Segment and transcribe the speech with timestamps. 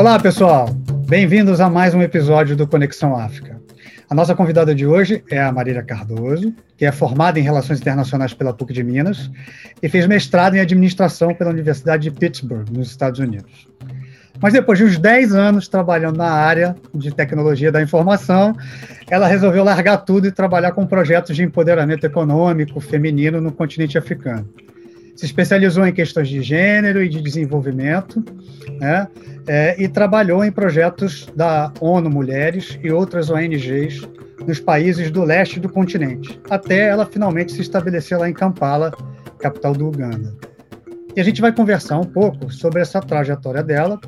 [0.00, 0.66] Olá, pessoal.
[1.06, 3.60] Bem-vindos a mais um episódio do Conexão África.
[4.08, 8.32] A nossa convidada de hoje é a Marília Cardoso, que é formada em Relações Internacionais
[8.32, 9.30] pela PUC de Minas
[9.82, 13.68] e fez mestrado em Administração pela Universidade de Pittsburgh, nos Estados Unidos.
[14.40, 18.56] Mas depois de uns 10 anos trabalhando na área de tecnologia da informação,
[19.10, 24.48] ela resolveu largar tudo e trabalhar com projetos de empoderamento econômico feminino no continente africano.
[25.20, 28.24] Se especializou em questões de gênero e de desenvolvimento,
[28.80, 29.06] né?
[29.46, 34.08] É, e trabalhou em projetos da ONU Mulheres e outras ONGs
[34.46, 38.92] nos países do leste do continente, até ela finalmente se estabelecer lá em Kampala,
[39.38, 40.34] capital do Uganda.
[41.14, 44.00] E a gente vai conversar um pouco sobre essa trajetória dela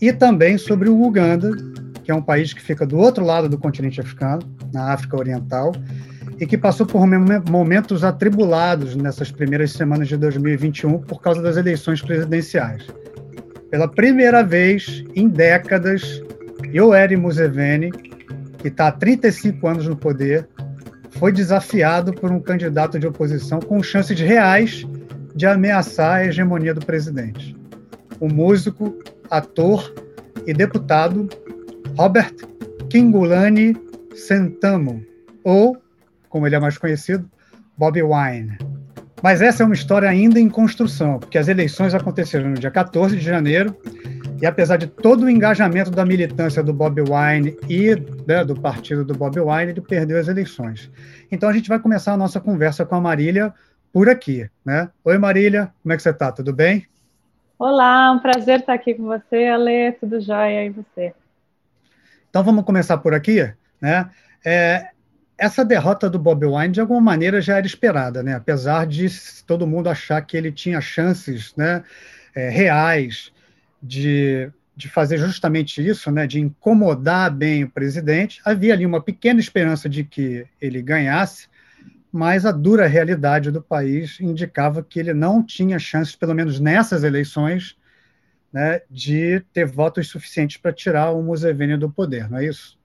[0.00, 1.52] e também sobre o Uganda,
[2.02, 5.70] que é um país que fica do outro lado do continente africano, na África Oriental,
[6.40, 7.04] e que passou por
[7.50, 12.86] momentos atribulados nessas primeiras semanas de 2021 por causa das eleições presidenciais.
[13.70, 16.22] Pela primeira vez em décadas,
[16.72, 17.90] Yoweri Museveni,
[18.58, 20.48] que está há 35 anos no poder,
[21.10, 24.86] foi desafiado por um candidato de oposição com chances reais
[25.34, 27.56] de ameaçar a hegemonia do presidente.
[28.20, 28.96] O músico
[29.30, 29.92] ator
[30.46, 31.28] e deputado
[31.96, 32.34] Robert
[32.88, 33.76] Kingulani
[34.14, 35.04] Sentamo,
[35.44, 35.76] ou,
[36.28, 37.28] como ele é mais conhecido,
[37.76, 38.58] Bobi Wine.
[39.22, 43.16] Mas essa é uma história ainda em construção, porque as eleições aconteceram no dia 14
[43.16, 43.76] de janeiro,
[44.40, 49.04] e apesar de todo o engajamento da militância do Bob Wine e né, do partido
[49.04, 50.90] do Bob Wine, ele perdeu as eleições.
[51.30, 53.52] Então a gente vai começar a nossa conversa com a Marília
[53.92, 54.48] por aqui.
[54.64, 54.88] Né?
[55.04, 56.30] Oi, Marília, como é que você está?
[56.30, 56.86] Tudo bem?
[57.58, 61.12] Olá, um prazer estar aqui com você, Ale, tudo jóia e você?
[62.30, 64.08] Então vamos começar por aqui, né?
[64.44, 64.90] É,
[65.38, 68.34] essa derrota do Bob Wine, de alguma maneira, já era esperada, né?
[68.34, 69.06] Apesar de
[69.46, 71.84] todo mundo achar que ele tinha chances né,
[72.34, 73.32] é, reais
[73.80, 76.26] de, de fazer justamente isso, né?
[76.26, 81.46] De incomodar bem o presidente, havia ali uma pequena esperança de que ele ganhasse,
[82.10, 87.04] mas a dura realidade do país indicava que ele não tinha chances, pelo menos nessas
[87.04, 87.76] eleições,
[88.52, 92.77] né, de ter votos suficientes para tirar o Museveni do poder, não é isso?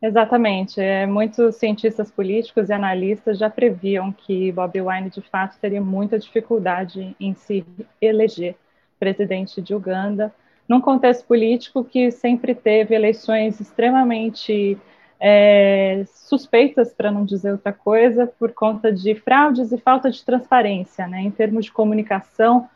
[0.00, 0.80] Exatamente.
[0.80, 6.18] É, muitos cientistas políticos e analistas já previam que Bobi Wine, de fato, teria muita
[6.18, 7.64] dificuldade em se
[8.00, 8.56] eleger
[8.98, 10.32] presidente de Uganda,
[10.68, 14.78] num contexto político que sempre teve eleições extremamente
[15.18, 21.08] é, suspeitas, para não dizer outra coisa, por conta de fraudes e falta de transparência,
[21.08, 21.22] né?
[21.22, 22.68] Em termos de comunicação,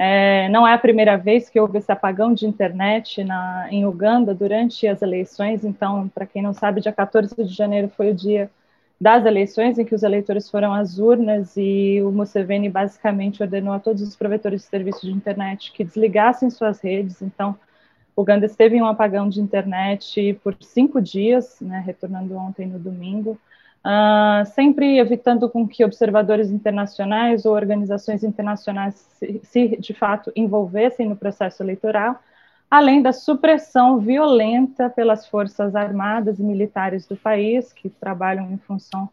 [0.00, 4.32] é, não é a primeira vez que houve esse apagão de internet na, em Uganda
[4.32, 5.64] durante as eleições.
[5.64, 8.48] Então, para quem não sabe, dia 14 de janeiro foi o dia
[9.00, 13.80] das eleições em que os eleitores foram às urnas e o Museveni basicamente ordenou a
[13.80, 17.20] todos os provedores de serviços de internet que desligassem suas redes.
[17.20, 17.56] Então,
[18.16, 23.38] Uganda esteve em um apagão de internet por cinco dias, né, retornando ontem no domingo,
[23.88, 31.08] uh, sempre evitando com que observadores internacionais ou organizações internacionais se, se, de fato envolvessem
[31.08, 32.16] no processo eleitoral,
[32.70, 39.08] além da supressão violenta pelas forças armadas e militares do país, que trabalham em função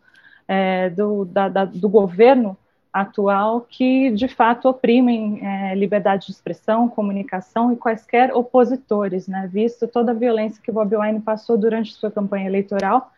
[0.46, 2.58] é, do, da, da, do governo
[2.92, 9.86] atual que, de fato, oprimem é, liberdade de expressão, comunicação e quaisquer opositores, né, visto
[9.88, 13.12] toda a violência que Bobi Wine passou durante sua campanha eleitoral,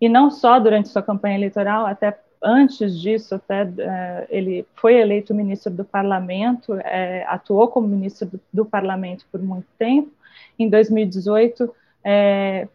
[0.00, 5.34] e não só durante sua campanha eleitoral, até antes disso, até é, ele foi eleito
[5.34, 10.10] ministro do parlamento, é, atuou como ministro do, do, parlamento por muito tempo,
[10.58, 12.68] em 2018, é,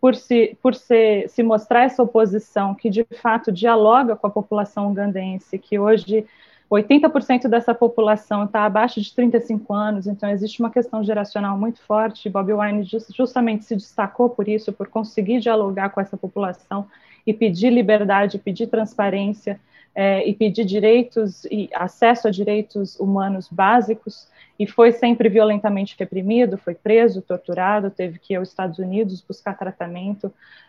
[0.00, 4.90] por, se, por se, se mostrar essa oposição que de fato dialoga com a população
[4.90, 6.26] ugandense, que hoje
[6.70, 12.28] 80% dessa população está abaixo de 35 anos, então existe uma questão geracional muito forte.
[12.28, 16.86] Bob Wine just, justamente se destacou por isso, por conseguir dialogar com essa população
[17.26, 19.60] e pedir liberdade, pedir transparência
[19.94, 24.28] é, e pedir direitos e acesso a direitos humanos básicos
[24.60, 29.56] e foi sempre violentamente reprimido, foi preso, torturado, teve que ir aos Estados Unidos buscar
[29.56, 30.26] tratamento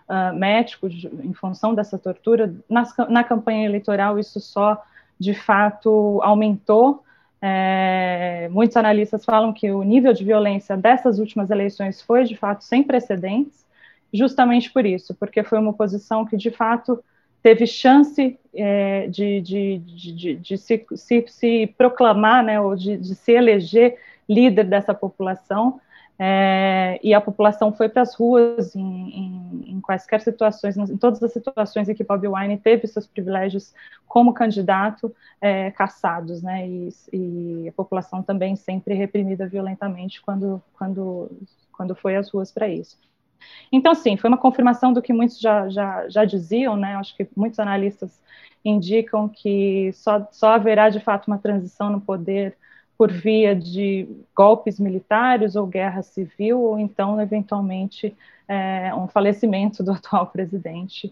[0.07, 2.55] uh, médico de, em função dessa tortura.
[2.69, 4.81] Nas, na campanha eleitoral, isso só,
[5.21, 7.03] de fato, aumentou.
[7.39, 12.63] É, muitos analistas falam que o nível de violência dessas últimas eleições foi, de fato,
[12.63, 13.63] sem precedentes,
[14.11, 17.03] justamente por isso, porque foi uma oposição que, de fato,
[17.43, 23.13] teve chance é, de, de, de, de, se, se, se proclamar, né, ou de, de
[23.13, 23.97] se eleger
[24.27, 25.79] líder dessa população,
[26.23, 31.23] é, e a população foi para as ruas em, em, em, quaisquer situações, em todas
[31.23, 33.73] as situações em que Bob Wine teve seus privilégios
[34.07, 41.31] como candidato é, caçados, né, e, e, a população também sempre reprimida violentamente quando, quando,
[41.71, 42.99] quando foi às ruas para isso.
[43.71, 47.27] Então, sim, foi uma confirmação do que muitos já, já, já diziam, né, acho que
[47.35, 48.21] muitos analistas
[48.63, 52.55] indicam que só, só haverá de fato uma transição no poder
[53.01, 58.15] por via de golpes militares ou guerra civil, ou então, eventualmente,
[58.47, 61.11] é, um falecimento do atual presidente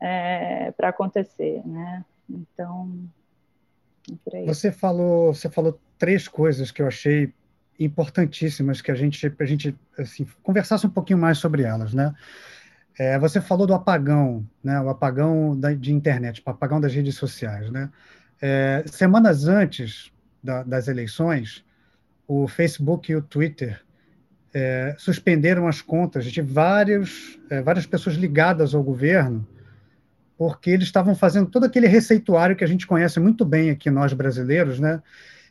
[0.00, 2.04] é, para acontecer, né?
[2.30, 2.88] Então,
[4.32, 7.32] é você falou, você falou três coisas que eu achei
[7.80, 12.14] importantíssimas que a gente, a gente assim, conversasse um pouquinho mais sobre elas, né?
[12.96, 14.80] É, você falou do apagão, né?
[14.80, 17.90] O apagão da, de internet, o apagão das redes sociais, né?
[18.40, 20.13] É, semanas antes
[20.44, 21.64] da, das eleições,
[22.28, 23.80] o Facebook e o Twitter
[24.52, 29.46] é, suspenderam as contas de vários, é, várias pessoas ligadas ao governo,
[30.36, 34.12] porque eles estavam fazendo todo aquele receituário que a gente conhece muito bem aqui, nós
[34.12, 35.02] brasileiros, né?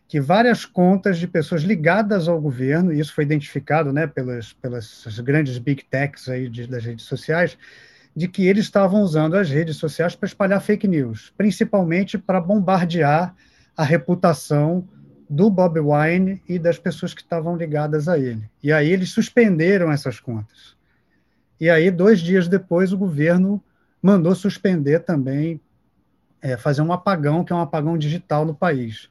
[0.07, 5.19] que várias contas de pessoas ligadas ao governo, e isso foi identificado né, pelas, pelas
[5.24, 7.57] grandes big techs aí de, das redes sociais,
[8.16, 13.34] de que eles estavam usando as redes sociais para espalhar fake news, principalmente para bombardear
[13.75, 14.88] a reputação
[15.30, 18.50] do Bob Wine e das pessoas que estavam ligadas a ele.
[18.62, 20.75] E aí eles suspenderam essas contas.
[21.60, 23.64] E aí, dois dias depois, o governo
[24.02, 25.62] mandou suspender também,
[26.42, 29.10] é, fazer um apagão, que é um apagão digital no país,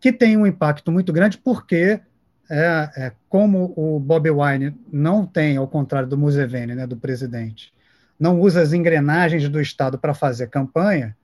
[0.00, 2.00] que tem um impacto muito grande, porque,
[2.48, 7.74] é, é, como o Bob Wine não tem, ao contrário do Museveni, né, do presidente,
[8.18, 11.16] não usa as engrenagens do Estado para fazer campanha,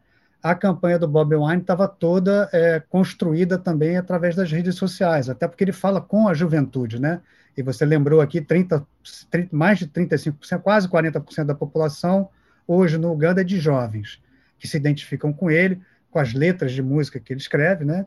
[0.42, 5.48] a campanha do Bob Wine estava toda é, construída também através das redes sociais, até
[5.48, 7.20] porque ele fala com a juventude, né?
[7.56, 8.86] E você lembrou aqui, 30,
[9.30, 12.28] 30 mais de 35%, quase 40% da população
[12.66, 14.20] hoje no Uganda é de jovens,
[14.58, 15.80] que se identificam com ele,
[16.10, 18.06] com as letras de música que ele escreve, né?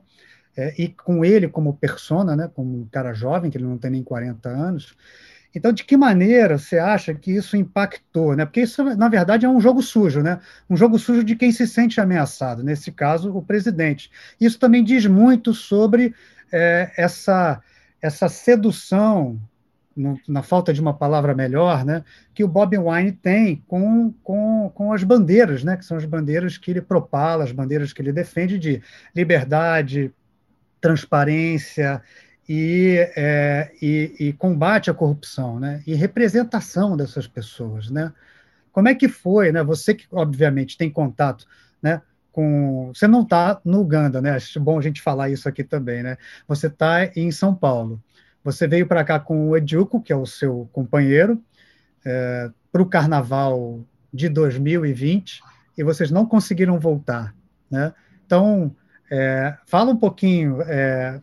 [0.56, 2.50] É, e com ele como persona, né?
[2.54, 4.95] Como um cara jovem, que ele não tem nem 40 anos.
[5.53, 8.36] Então, de que maneira você acha que isso impactou?
[8.36, 8.45] Né?
[8.45, 10.39] Porque isso, na verdade, é um jogo sujo, né?
[10.69, 14.09] um jogo sujo de quem se sente ameaçado, nesse caso, o presidente.
[14.39, 16.13] Isso também diz muito sobre
[16.51, 17.62] é, essa,
[18.01, 19.39] essa sedução,
[19.95, 22.03] no, na falta de uma palavra melhor, né,
[22.33, 26.57] que o Bob Wine tem com, com, com as bandeiras, né, que são as bandeiras
[26.57, 28.81] que ele propala, as bandeiras que ele defende de
[29.13, 30.13] liberdade,
[30.80, 32.01] transparência,
[32.53, 35.81] e, é, e, e, combate à corrupção, né?
[35.88, 38.12] E representação dessas pessoas, né?
[38.74, 39.63] Como é que foi, né?
[39.63, 41.48] Você que obviamente tem contato,
[41.81, 42.01] né?
[42.30, 44.31] Com, você não está no Uganda, né?
[44.31, 46.18] Acho bom a gente falar isso aqui também, né?
[46.45, 48.03] Você está em São Paulo.
[48.44, 51.42] Você veio para cá com o Educo, que é o seu companheiro,
[52.03, 53.80] é, para o Carnaval
[54.13, 55.42] de 2020
[55.77, 57.33] e vocês não conseguiram voltar,
[57.69, 57.94] né?
[58.25, 58.75] Então,
[59.09, 61.21] é, fala um pouquinho é,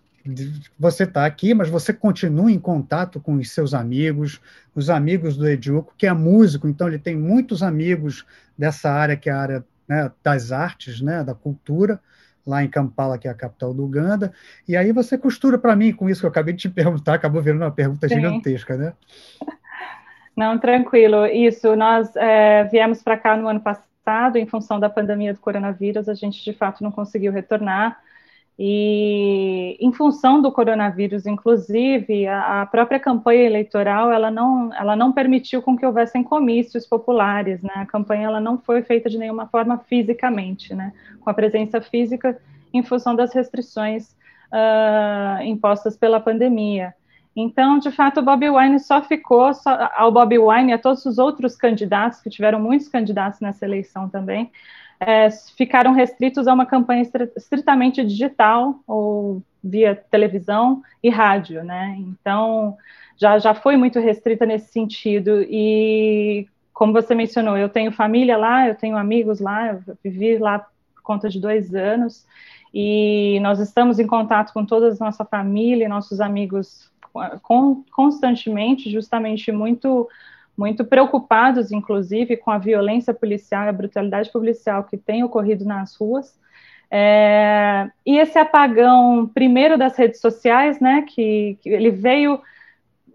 [0.79, 4.41] você está aqui, mas você continua em contato com os seus amigos,
[4.75, 8.27] os amigos do Educo, que é músico, então ele tem muitos amigos
[8.57, 12.01] dessa área, que é a área né, das artes, né, da cultura,
[12.47, 14.33] lá em Kampala, que é a capital do Uganda.
[14.67, 17.43] E aí você costura para mim com isso que eu acabei de te perguntar, acabou
[17.43, 18.17] virando uma pergunta Sim.
[18.17, 18.93] gigantesca, né?
[20.37, 21.27] Não, tranquilo.
[21.27, 26.09] Isso, nós é, viemos para cá no ano passado, em função da pandemia do coronavírus,
[26.09, 27.99] a gente de fato não conseguiu retornar.
[28.61, 35.13] E em função do coronavírus, inclusive, a, a, própria campanha eleitoral ela não, ela não
[35.13, 37.71] permitiu com que houvessem comícios populares, né?
[37.77, 40.93] A campanha ela não foi feita de nenhuma forma fisicamente, né?
[41.21, 42.37] Com a presença física
[42.75, 44.17] em função das restrições
[44.53, 46.93] uh, impostas pela pandemia.
[47.37, 51.07] Então, de fato, o Bob Wine só ficou só, ao Bob Wine e a todos
[51.07, 54.51] os outros candidatos que tiveram muitos candidatos nessa eleição também
[55.01, 57.03] é, ficaram restritos a uma campanha
[57.37, 61.97] estritamente digital ou via televisão e rádio, né?
[61.99, 62.77] Então
[63.17, 68.69] já, já foi muito restrita nesse sentido e como você mencionou, eu tenho família lá,
[68.69, 72.25] eu tenho amigos lá, eu vivi lá por conta de dois anos
[72.73, 76.89] e nós estamos em contato com toda a nossa família, nossos amigos
[77.91, 80.09] constantemente, justamente muito
[80.59, 85.95] muito preocupados, inclusive, com a violência policial e a brutalidade policial que tem ocorrido nas
[85.95, 86.37] ruas.
[86.91, 92.41] É, e esse apagão, primeiro das redes sociais, né, que, que ele veio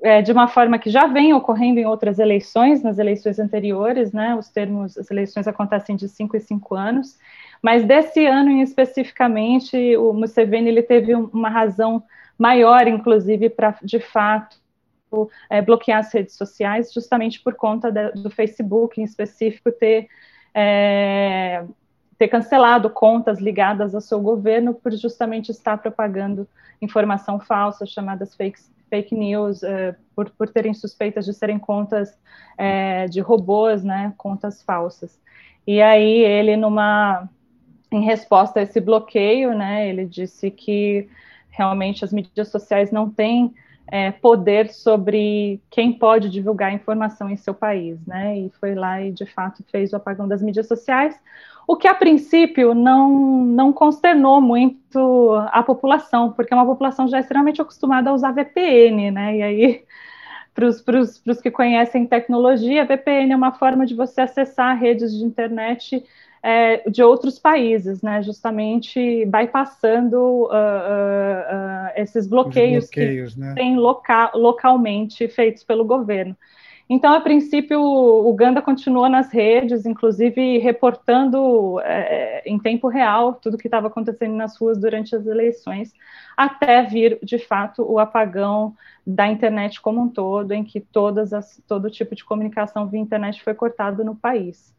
[0.01, 4.35] é, de uma forma que já vem ocorrendo em outras eleições, nas eleições anteriores, né,
[4.35, 7.17] os termos, as eleições acontecem de cinco em cinco anos,
[7.61, 12.03] mas desse ano em especificamente, o Museveni ele teve uma razão
[12.37, 14.57] maior, inclusive, para, de fato,
[15.49, 20.07] é, bloquear as redes sociais, justamente por conta do Facebook, em específico, ter,
[20.53, 21.63] é,
[22.17, 26.47] ter cancelado contas ligadas ao seu governo por justamente estar propagando
[26.81, 32.17] informação falsa, chamadas fake, fake news, é, por, por terem suspeitas de serem contas
[32.57, 35.19] é, de robôs, né, contas falsas.
[35.65, 37.29] E aí ele, numa
[37.91, 41.07] em resposta a esse bloqueio, né, ele disse que
[41.49, 43.53] realmente as mídias sociais não têm
[43.87, 48.39] é, poder sobre quem pode divulgar informação em seu país, né?
[48.39, 51.19] E foi lá e de fato fez o apagão das mídias sociais,
[51.67, 57.19] o que a princípio não, não consternou muito a população, porque é uma população já
[57.19, 59.37] extremamente acostumada a usar VPN, né?
[59.37, 59.83] E aí,
[60.53, 66.03] para os que conhecem tecnologia, VPN é uma forma de você acessar redes de internet
[66.43, 73.53] é, de outros países, né, justamente bypassando uh, uh, uh, esses bloqueios, bloqueios que né?
[73.55, 76.35] têm loca localmente feitos pelo governo.
[76.89, 83.53] Então, a princípio, o Uganda continua nas redes, inclusive reportando é, em tempo real tudo
[83.53, 85.93] o que estava acontecendo nas ruas durante as eleições,
[86.35, 88.75] até vir, de fato, o apagão
[89.07, 93.41] da internet como um todo, em que todas as, todo tipo de comunicação via internet
[93.41, 94.75] foi cortado no país.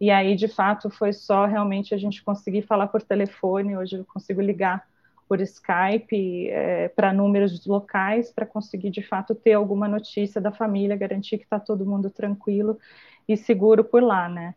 [0.00, 3.76] E aí, de fato, foi só realmente a gente conseguir falar por telefone.
[3.76, 4.86] Hoje eu consigo ligar
[5.28, 10.96] por Skype é, para números locais para conseguir, de fato, ter alguma notícia da família,
[10.96, 12.78] garantir que está todo mundo tranquilo
[13.26, 14.54] e seguro por lá, né?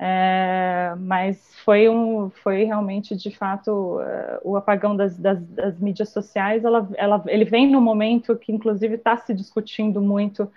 [0.00, 6.10] É, mas foi um, foi realmente de fato uh, o apagão das, das, das mídias
[6.10, 6.64] sociais.
[6.64, 10.50] Ela, ela, ele vem no momento que, inclusive, está se discutindo muito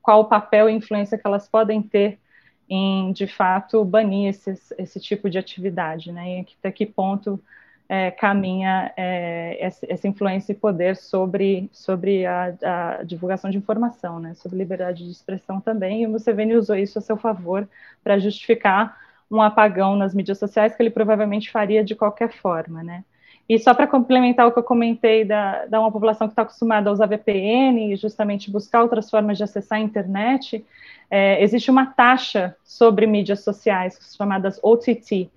[0.00, 2.18] qual o papel e influência que elas podem ter
[2.68, 6.40] em, de fato, banir esses, esse tipo de atividade, né?
[6.40, 7.40] E até que ponto
[7.88, 14.34] é, caminha é, essa influência e poder sobre, sobre a, a, divulgação de informação, né?
[14.34, 16.02] Sobre liberdade de expressão também.
[16.02, 17.68] E o Museveni usou isso a seu favor
[18.02, 18.98] para justificar
[19.30, 23.04] um apagão nas mídias sociais que ele provavelmente faria de qualquer forma, né?
[23.48, 26.90] E só para complementar o que eu comentei da, da uma população que está acostumada
[26.90, 30.64] a usar VPN e justamente buscar outras formas de acessar a internet,
[31.08, 35.30] é, existe uma taxa sobre mídias sociais, chamadas OTT,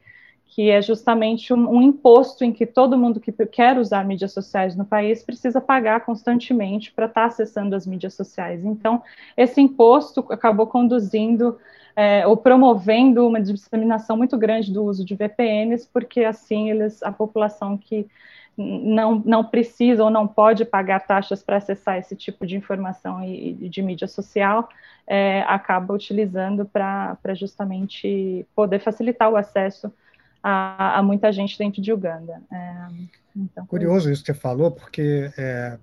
[0.48, 4.76] que é justamente um, um, imposto em que todo mundo que quer usar mídias sociais
[4.76, 8.66] no país precisa pagar constantemente para estar tá acessando as mídias sociais.
[8.66, 9.04] Então,
[9.38, 11.60] esse imposto acabou conduzindo
[11.96, 17.12] é, ou promovendo uma disseminação muito grande do uso de VPNs, porque assim eles, a
[17.12, 18.08] população que
[18.58, 23.58] não, não precisa ou não pode pagar taxas para acessar esse tipo de informação e,
[23.62, 24.68] e de mídia social,
[25.08, 29.92] é, acaba utilizando para justamente poder facilitar o acesso
[30.44, 32.42] a, a, muita gente dentro de Uganda.
[32.52, 32.76] É,
[33.36, 35.78] então, Curioso isso que você falou, porque é,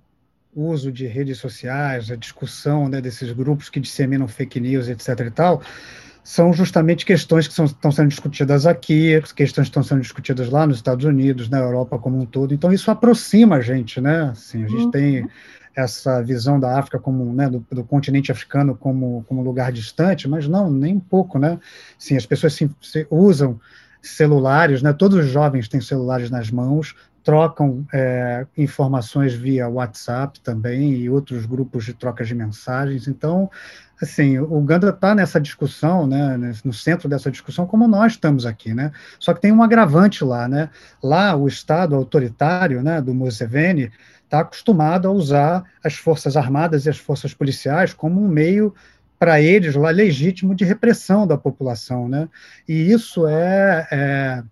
[0.57, 5.21] uso de redes sociais, a discussão né, desses grupos que disseminam fake news, etc.
[5.27, 5.63] e tal,
[6.25, 10.67] são justamente questões que são, estão sendo discutidas aqui, questões que estão sendo discutidas lá
[10.67, 12.53] nos Estados Unidos, na Europa como um todo.
[12.53, 14.31] Então, isso aproxima a gente, né?
[14.31, 14.91] Assim, a gente uhum.
[14.91, 15.29] tem
[15.77, 20.49] essa visão da África como, né, do, do, continente africano como, como lugar distante, mas
[20.49, 21.61] não, nem um pouco, né?
[21.99, 23.61] Sim, as pessoas se, se usam
[24.03, 24.93] celulares, né?
[24.95, 26.95] Todos os jovens têm celulares nas mãos,
[27.27, 33.09] trocam é, informações via WhatsApp também e outros grupos de troca de mensagens.
[33.09, 33.51] Então,
[34.01, 38.73] assim, o Uganda está nessa discussão, né, no centro dessa discussão, como nós estamos aqui,
[38.73, 38.93] né?
[39.19, 40.71] Só que tem um agravante lá, né?
[41.03, 43.91] Lá o Estado autoritário, né, do Museveni,
[44.23, 48.73] está acostumado a usar as forças armadas e as forças policiais como um meio
[49.19, 52.29] para eles lá legítimo de repressão da população, né?
[52.69, 54.43] E isso é, é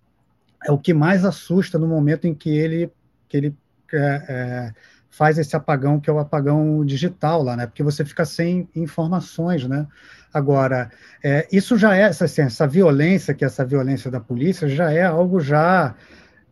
[0.64, 2.90] é o que mais assusta no momento em que ele,
[3.28, 3.56] que ele
[3.92, 4.72] é, é,
[5.10, 7.66] faz esse apagão, que é o apagão digital lá, né?
[7.66, 9.86] Porque você fica sem informações, né?
[10.32, 10.90] Agora,
[11.22, 15.04] é, isso já é, assim, essa violência, que é essa violência da polícia, já é
[15.04, 15.94] algo já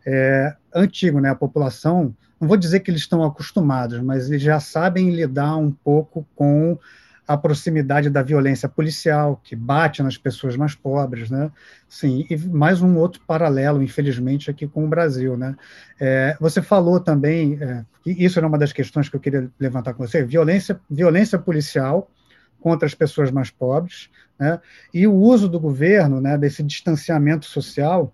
[0.06, 1.30] é, antigo, né?
[1.30, 5.72] A população, não vou dizer que eles estão acostumados, mas eles já sabem lidar um
[5.72, 6.78] pouco com
[7.32, 11.50] a proximidade da violência policial, que bate nas pessoas mais pobres, né?
[11.88, 15.56] Sim, e mais um outro paralelo, infelizmente, aqui com o Brasil, né?
[15.98, 19.94] É, você falou também, é, e isso era uma das questões que eu queria levantar
[19.94, 22.10] com você, violência, violência policial
[22.60, 24.60] contra as pessoas mais pobres, né?
[24.92, 28.12] E o uso do governo, né, desse distanciamento social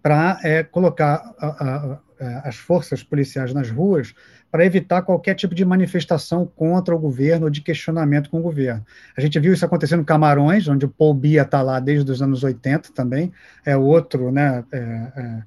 [0.00, 1.98] para é, colocar a, a,
[2.44, 4.14] as forças policiais nas ruas
[4.50, 8.84] para evitar qualquer tipo de manifestação contra o governo ou de questionamento com o governo.
[9.16, 12.22] A gente viu isso acontecendo em Camarões, onde o Paul Bia está lá desde os
[12.22, 13.32] anos 80 também,
[13.64, 14.78] é outro né, é,
[15.16, 15.42] é,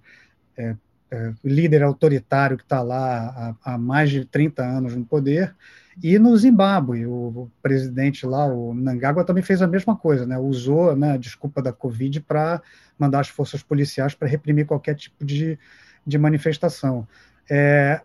[0.58, 0.76] é,
[1.12, 5.56] é líder autoritário que está lá há, há, mais de 30 anos no poder,
[6.02, 10.38] E no Zimbábue, o presidente lá, o Mnangagwa, também fez a mesma coisa, né?
[10.38, 12.62] usou né, a desculpa da Covid para
[12.98, 15.60] mandar as forças policiais para reprimir qualquer tipo de,
[16.06, 17.08] de manifestação.
[17.50, 18.02] É,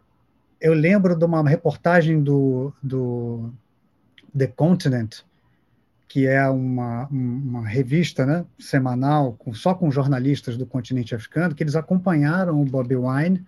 [0.60, 3.52] eu lembro de uma reportagem do, do
[4.36, 5.22] The Continent,
[6.08, 11.62] que é uma, uma revista né, semanal com, só com jornalistas do continente africano, que
[11.62, 13.44] eles acompanharam o Bobi Wine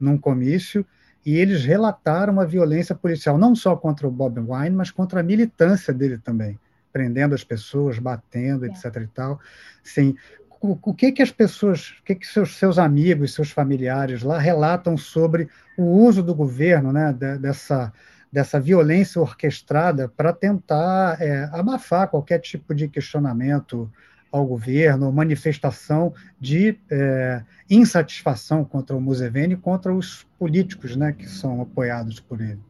[0.00, 0.84] num comício
[1.24, 5.22] e eles relataram a violência policial, não só contra o Bob Wine, mas contra a
[5.22, 6.58] militância dele também,
[6.92, 8.68] prendendo as pessoas, batendo, é.
[8.68, 9.02] etc.
[9.02, 9.38] e tal.
[9.82, 10.16] Sim,
[10.60, 14.38] o, o, que que as pessoas, o que que seus, seus amigos, seus familiares lá
[14.38, 17.92] relatam sobre o uso do governo, né, de, dessa
[18.30, 23.90] dessa violência orquestrada para tentar é, abafar qualquer tipo de questionamento
[24.30, 31.26] ao governo, manifestação de é, insatisfação contra o Museveni e contra os políticos né, que
[31.26, 32.60] são apoiados por ele.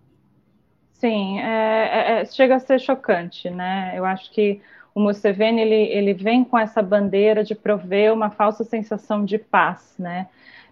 [0.93, 3.93] Sim, é, é, é, chega a ser chocante, né?
[3.97, 4.61] Eu acho que
[4.99, 9.95] o Museveni ele, ele vem com essa bandeira de prover uma falsa sensação de paz,
[9.97, 10.27] né?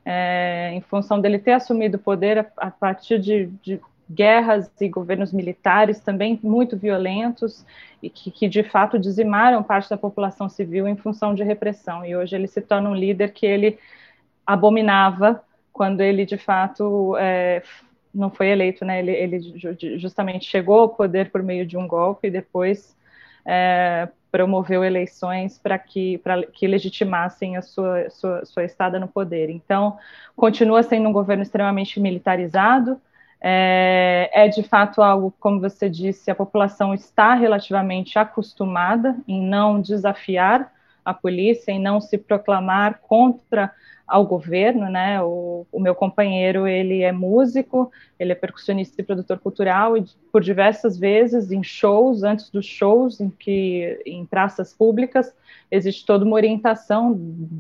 [0.04, 3.80] É, em função dele ter assumido o poder a, a partir de, de
[4.10, 7.64] guerras e governos militares também muito violentos
[8.02, 12.04] e que, que, de fato dizimaram parte da população civil em função de repressão.
[12.04, 13.78] E hoje ele se torna um líder que ele
[14.44, 15.40] abominava
[15.72, 17.62] quando ele de fato é,
[18.12, 18.98] não foi eleito, né?
[18.98, 22.96] Ele, ele, justamente chegou ao poder por meio de um golpe e depois
[23.46, 26.20] é, promoveu eleições para que,
[26.52, 29.48] que legitimassem a sua, sua, sua estada no poder.
[29.48, 29.96] Então,
[30.34, 33.00] continua sendo um governo extremamente militarizado,
[33.40, 39.80] é, é, de fato algo, como você disse, a população está relativamente acostumada em não
[39.80, 40.72] desafiar
[41.04, 43.72] a polícia, em não se proclamar contra
[44.06, 45.20] ao governo, né?
[45.20, 50.42] O, o, meu companheiro ele é músico, ele é percussionista e produtor cultural e por
[50.42, 55.34] diversas vezes em shows, antes dos shows, em que em praças públicas
[55.70, 57.14] existe toda uma orientação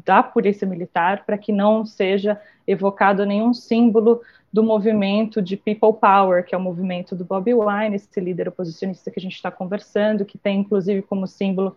[0.04, 4.20] da polícia militar para que não seja evocado nenhum símbolo
[4.52, 9.10] do movimento de People Power, que é o movimento do Bob Wine, esse líder oposicionista
[9.10, 11.76] que a gente está conversando, que tem inclusive como símbolo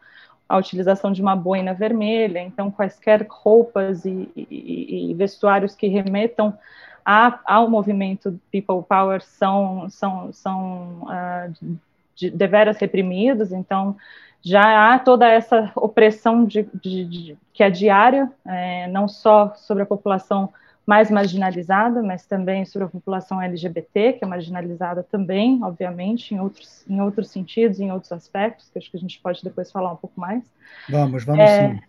[0.49, 6.57] a utilização de uma boina vermelha, então quaisquer roupas e, e, e vestuários que remetam
[7.05, 11.75] a, ao movimento People Power são, são, são uh,
[12.15, 13.95] de, deveras reprimidos, então
[14.41, 19.83] já há toda essa opressão de, de, de que é diária, é, não só sobre
[19.83, 20.51] a população
[20.89, 26.83] mais marginalizada, mas também sobre a população LGBT, que é marginalizada também, obviamente, em outros,
[26.89, 29.95] em outros sentidos, em outros aspectos, que acho que a gente pode depois falar um
[29.95, 30.43] pouco mais.
[30.89, 31.79] Vamos, vamos é, sim.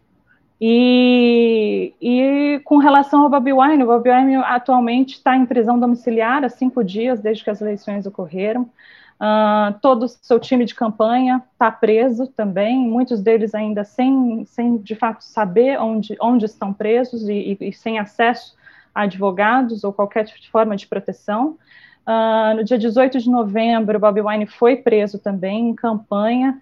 [0.60, 6.44] E, e, com relação ao Bobi Wine, o Bobi Wine atualmente está em prisão domiciliar
[6.44, 8.68] há cinco dias, desde que as eleições ocorreram.
[9.18, 14.76] Uh, todo o seu time de campanha está preso também, muitos deles ainda sem, sem
[14.76, 18.59] de fato saber onde, onde estão presos e, e, e sem acesso
[18.94, 21.58] advogados ou qualquer tipo de forma de proteção.
[22.06, 26.60] Uh, no dia 18 de novembro, Bob Wine foi preso também em campanha,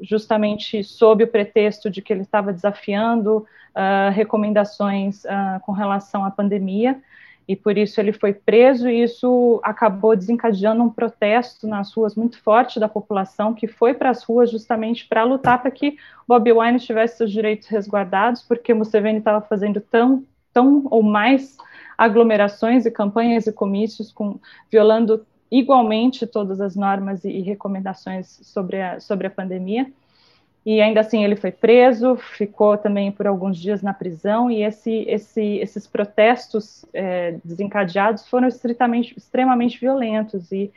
[0.00, 6.30] justamente sob o pretexto de que ele estava desafiando uh, recomendações uh, com relação à
[6.30, 7.00] pandemia,
[7.46, 12.40] e por isso ele foi preso, e isso acabou desencadeando um protesto nas ruas muito
[12.40, 15.96] forte da população, que foi para as ruas justamente para lutar para que
[16.28, 21.56] Bob Wine tivesse seus direitos resguardados, porque Museveni estava fazendo tão tão ou mais
[21.96, 24.38] aglomerações e campanhas e comícios com
[24.70, 29.90] violando igualmente todas as normas e, e recomendações sobre a, sobre a pandemia.
[30.64, 35.04] E ainda assim ele foi preso, ficou também por alguns dias na prisão, e esse,
[35.08, 40.70] esse, esses protestos é, desencadeados foram estritamente, extremamente violentos, e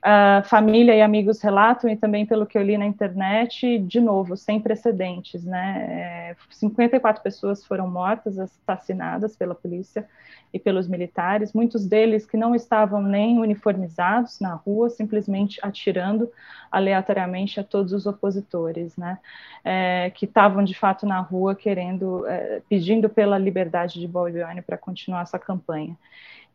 [0.00, 4.36] a família e amigos relatam, e também pelo que eu li na internet, de novo,
[4.36, 6.36] sem precedentes, né?
[6.50, 10.08] 54 é, pessoas foram mortas, assassinadas pela polícia
[10.52, 16.30] e pelos militares, muitos deles que não estavam nem uniformizados na rua, simplesmente atirando
[16.70, 19.18] aleatoriamente a todos os opositores, né?
[19.64, 24.78] É, que estavam de fato na rua querendo, é, pedindo pela liberdade de Bolivia para
[24.78, 25.96] continuar essa campanha.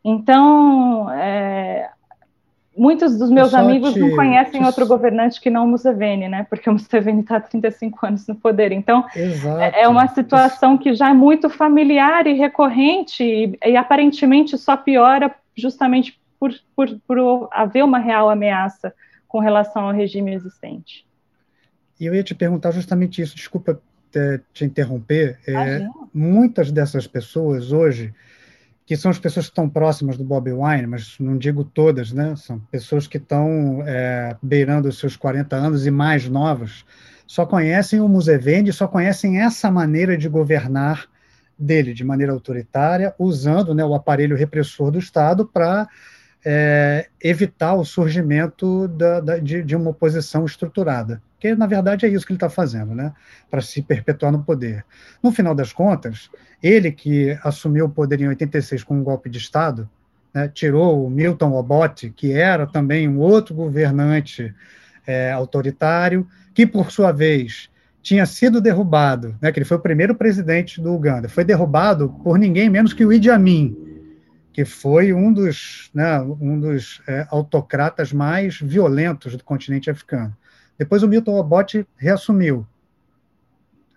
[0.02, 1.90] Então, é,
[2.76, 4.66] muitos dos meus amigos te, não conhecem te...
[4.66, 6.46] outro governante que não o Museveni, né?
[6.48, 8.72] Porque o Museveni está há 35 anos no poder.
[8.72, 9.76] Então, Exato.
[9.76, 15.34] é uma situação que já é muito familiar e recorrente e, e aparentemente só piora
[15.56, 18.92] justamente por, por, por, haver uma real ameaça
[19.28, 21.06] com relação ao regime existente.
[21.98, 23.80] E eu ia te perguntar justamente isso, desculpa
[24.52, 25.38] te interromper.
[25.46, 28.14] É, muitas dessas pessoas hoje
[28.86, 32.34] que são as pessoas que estão próximas do Bob Wine, mas não digo todas, né?
[32.36, 36.84] São pessoas que estão é, beirando os seus 40 anos e mais novas,
[37.26, 41.06] só conhecem o Museveni, só conhecem essa maneira de governar
[41.58, 45.88] dele, de maneira autoritária, usando né, o aparelho repressor do Estado para
[46.44, 51.22] é, evitar o surgimento da, da, de, de, uma oposição estruturada.
[51.44, 53.12] Que, na verdade, é isso que ele está fazendo, né?
[53.50, 54.82] para se perpetuar no poder.
[55.22, 56.30] No final das contas,
[56.62, 59.86] ele que assumiu o poder em 86 com um golpe de Estado,
[60.32, 64.54] né, tirou o Milton Obote, que era também um outro governante
[65.06, 67.68] é, autoritário, que, por sua vez,
[68.00, 72.38] tinha sido derrubado, né, que ele foi o primeiro presidente do Uganda, foi derrubado por
[72.38, 73.76] ninguém menos que o Idi Amin,
[74.50, 80.34] que foi um dos, né, um dos é, autocratas mais violentos do continente africano.
[80.78, 82.66] Depois o Milton Obote reassumiu,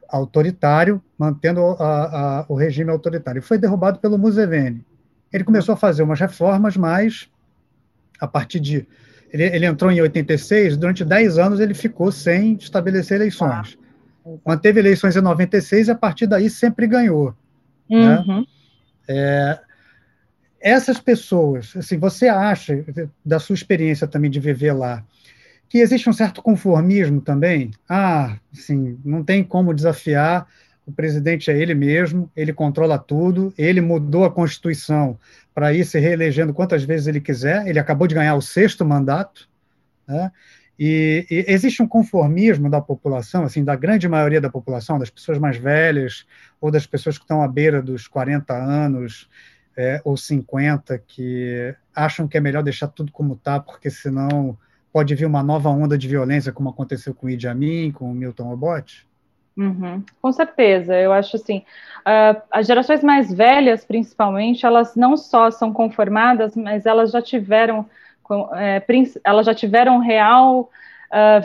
[0.07, 3.41] autoritário, mantendo a, a, o regime autoritário.
[3.41, 4.85] Foi derrubado pelo Museveni.
[5.31, 7.29] Ele começou a fazer umas reformas, mas
[8.19, 8.87] a partir de.
[9.31, 13.77] Ele, ele entrou em 86, durante 10 anos ele ficou sem estabelecer eleições.
[14.25, 17.35] Ah, Manteve eleições em 96 e a partir daí sempre ganhou.
[17.89, 18.19] Né?
[18.19, 18.39] Uhum.
[18.39, 18.45] Né?
[19.09, 19.59] É,
[20.59, 22.83] essas pessoas, assim, você acha,
[23.25, 25.03] da sua experiência também de viver lá,
[25.69, 27.71] que existe um certo conformismo também?
[27.87, 30.47] Ah, assim, não tem como desafiar,
[30.85, 35.19] o presidente é ele mesmo, ele controla tudo, ele mudou a Constituição
[35.53, 39.49] para ir se reelegendo quantas vezes ele quiser, ele acabou de ganhar o sexto mandato,
[40.07, 40.31] né?
[40.79, 45.39] E, e, existe um conformismo da população, assim, da grande maioria da população, das pessoas
[45.39, 46.25] mais velhas
[46.61, 49.27] ou das pessoas que estão à beira dos 40 anos,
[49.75, 54.57] é, ou 50 que acham que é melhor deixar tudo como está, porque senão
[54.91, 58.13] pode vir uma nova onda de violência, como aconteceu com o Idi Amin, com o
[58.13, 59.07] Milton Obote?
[59.57, 61.63] Uhum, com certeza, eu acho assim,
[62.05, 67.89] uh, as gerações mais velhas, principalmente, elas não só são conformadas, mas elas já tiveram,
[68.55, 68.83] é,
[69.23, 70.69] elas já tiveram real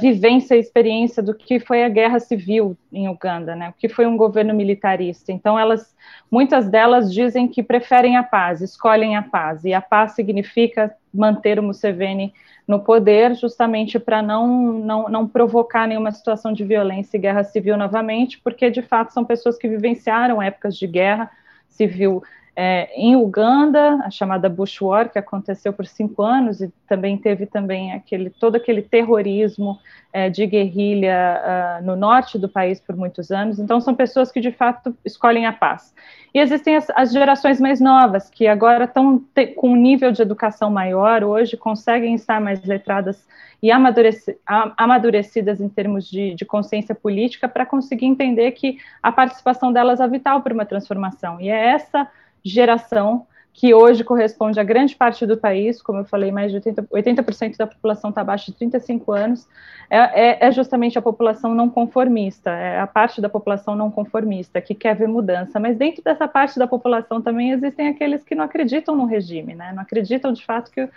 [0.00, 3.70] vivência e experiência do que foi a guerra civil em Uganda, né?
[3.70, 5.30] O que foi um governo militarista.
[5.30, 5.94] Então, elas,
[6.30, 11.58] muitas delas dizem que preferem a paz, escolhem a paz, e a paz significa manter
[11.58, 12.32] o Museveni
[12.66, 17.76] no poder, justamente para não, não, não provocar nenhuma situação de violência e guerra civil
[17.76, 21.30] novamente, porque de fato são pessoas que vivenciaram épocas de guerra
[21.68, 22.22] civil
[22.54, 27.46] é, em Uganda, a chamada Bush War, que aconteceu por cinco anos e também teve
[27.46, 29.78] também aquele todo aquele terrorismo
[30.12, 31.40] é, de guerrilha
[31.80, 33.58] uh, no norte do país por muitos anos.
[33.58, 35.94] Então são pessoas que de fato escolhem a paz.
[36.34, 39.24] E existem as, as gerações mais novas que agora estão
[39.56, 43.26] com um nível de educação maior hoje, conseguem estar mais letradas
[43.62, 44.36] e amadureci,
[44.76, 50.08] amadurecidas em termos de, de consciência política para conseguir entender que a participação delas é
[50.08, 51.40] vital para uma transformação.
[51.40, 52.06] E é essa
[52.44, 56.86] geração que hoje corresponde a grande parte do país, como eu falei, mais de 80%,
[56.90, 59.46] 80 da população está abaixo de 35 anos,
[59.90, 64.58] é, é, é, justamente a população não conformista, é a parte da população não conformista
[64.60, 65.60] que quer ver mudança.
[65.60, 69.72] Mas dentro dessa parte da população também existem aqueles que não acreditam no regime, né?
[69.74, 70.88] não acreditam de fato que,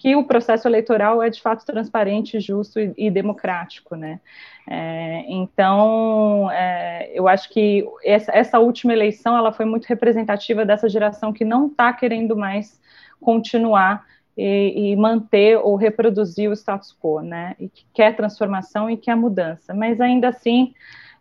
[0.00, 3.94] que o processo eleitoral é de fato transparente, justo e, e democrático.
[3.94, 4.18] Né?
[4.66, 10.88] É, então, é, eu acho que essa, essa, última eleição ela foi muito representativa dessa
[10.88, 12.80] geração que não está querendo mais
[13.20, 17.54] continuar e, e, manter ou reproduzir o status quo, né?
[17.60, 19.74] E que quer transformação e quer mudança.
[19.74, 20.72] Mas ainda assim,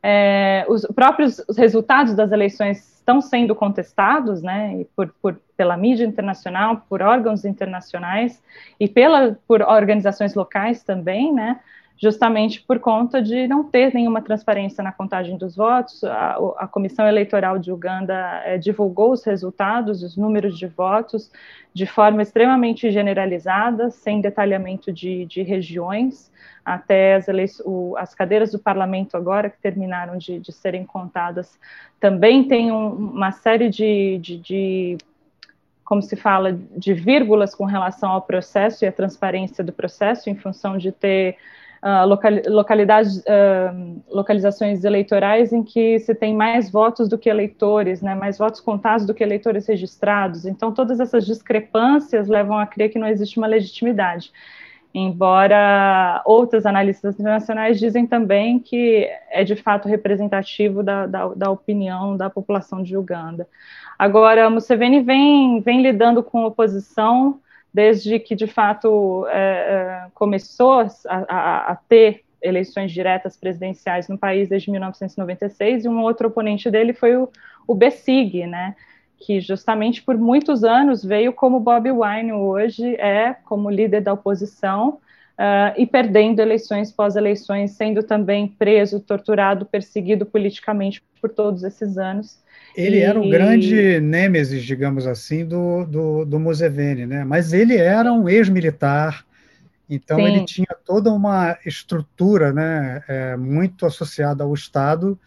[0.02, 4.86] é, os próprios os resultados das eleições estão sendo contestados, né?
[4.96, 8.42] Por, por, pela mídia internacional, por órgãos internacionais
[8.80, 11.60] e pela, por organizações locais também, né?
[12.02, 16.02] justamente por conta de não ter nenhuma transparência na contagem dos votos.
[16.06, 21.30] A, a Comissão Eleitoral de Uganda é, divulgou os resultados, os números de votos,
[21.74, 26.32] de forma extremamente generalizada, sem detalhamento de, de regiões,
[26.64, 27.28] até as,
[27.66, 31.60] o, as, cadeiras do parlamento agora, que terminaram de, de serem contadas,
[32.00, 34.98] também tem um, uma série de, de, de
[35.90, 40.36] como se fala, de vírgulas com relação ao processo e à transparência do processo, em
[40.36, 41.36] função de ter
[41.82, 48.38] uh, uh, localizações eleitorais em que se tem mais votos do que eleitores, né, mais
[48.38, 50.46] votos contados do que eleitores registrados.
[50.46, 54.32] Então, todas essas discrepâncias levam a crer que não existe uma legitimidade.
[54.94, 62.16] Embora outros analistas internacionais dizem também que é de fato representativo da, da, da opinião
[62.16, 63.48] da população de Uganda.
[64.00, 67.42] Agora, Museveni vem, vem lidando com oposição
[67.74, 70.88] desde que de fato é, é, começou a,
[71.28, 76.94] a, a, ter eleições diretas presidenciais no país desde 1996, e um outro oponente dele
[76.94, 77.30] foi o,
[77.68, 78.74] o Besig, né,
[79.18, 85.00] que justamente por muitos anos veio como Bob Wine hoje é, como líder da oposição,
[85.40, 92.38] uh, e perdendo eleições pós-eleições, sendo também preso, torturado, perseguido politicamente por todos esses anos.
[92.76, 93.02] Ele e...
[93.02, 97.24] era o grande nêmesis, digamos assim, do, do, do Museveni, né?
[97.24, 99.26] Mas ele era um ex-militar,
[99.90, 100.26] então Sim.
[100.26, 105.18] ele tinha toda uma estrutura, né, é, muito associada ao Estado,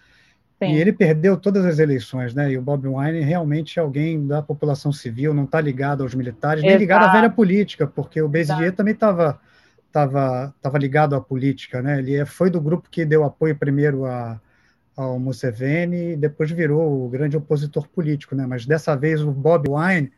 [0.62, 0.74] Sim.
[0.74, 2.52] e ele perdeu todas as eleições, né?
[2.52, 6.62] E o Bob Wine realmente é alguém da população civil, não está ligado aos militares,
[6.62, 6.70] Exato.
[6.70, 9.40] nem ligado à velha política, porque o Bezier também estava
[9.92, 11.98] tava, tava ligado à política, né?
[11.98, 14.40] Ele é, foi do grupo que deu apoio primeiro a
[14.96, 18.46] ao Museveni e depois virou o grande opositor político, né?
[18.46, 20.12] Mas dessa vez o Bob Wine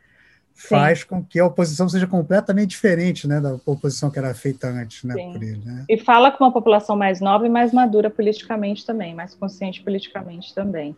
[0.55, 1.07] faz Sim.
[1.09, 5.15] com que a oposição seja completamente diferente, né, da oposição que era feita antes, né,
[5.15, 5.33] Sim.
[5.33, 5.61] por ele.
[5.65, 5.85] Né?
[5.89, 10.55] E fala com uma população mais nova e mais madura politicamente também, mais consciente politicamente
[10.55, 10.97] também,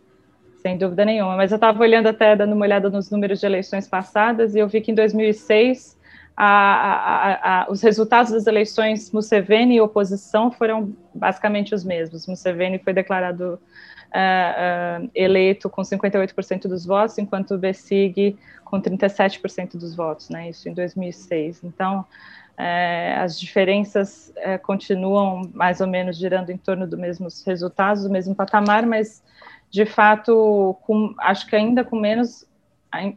[0.61, 1.37] sem dúvida nenhuma.
[1.37, 4.69] Mas eu estava olhando até dando uma olhada nos números de eleições passadas e eu
[4.69, 5.97] vi que em 2006
[6.37, 12.27] a, a, a, os resultados das eleições Museveni e oposição foram basicamente os mesmos.
[12.27, 19.79] Museveni foi declarado uh, uh, eleito com 58% dos votos, enquanto o Besig com 37%
[19.79, 20.51] dos votos, né?
[20.51, 21.64] Isso em 2006.
[21.64, 28.11] Então, uh, as diferenças continuam mais ou menos girando em torno dos mesmos resultados, do
[28.11, 29.22] mesmo patamar, mas
[29.70, 32.46] de fato, com, acho que ainda com menos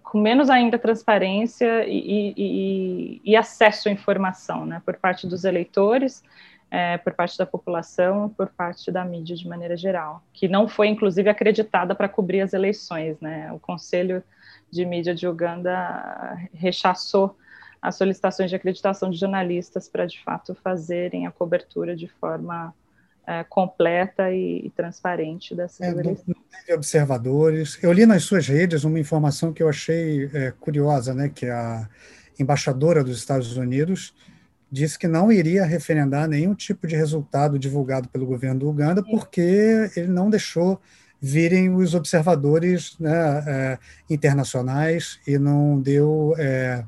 [0.03, 6.23] com menos ainda transparência e, e, e, acesso à informação, né, por parte dos eleitores,
[6.71, 10.87] é, por parte da população, por parte da mídia de maneira geral, que não foi
[10.87, 14.23] inclusive acreditada para cobrir as eleições, né, o Conselho
[14.71, 17.35] de Mídia de Uganda rechaçou
[17.81, 22.73] as solicitações de acreditação de jornalistas para de fato fazerem a cobertura de forma
[23.29, 26.17] é, completa e, e, transparente dessa é, não,
[26.73, 27.77] observadores.
[27.79, 31.87] Eu li nas suas redes uma informação que eu achei é, curiosa, né, que a
[32.39, 34.15] embaixadora dos Estados Unidos
[34.71, 39.91] disse que não iria referendar nenhum tipo de resultado divulgado pelo governo do Uganda, porque
[39.95, 40.81] ele não deixou
[41.21, 46.83] virem os observadores né, é, internacionais e não deu é,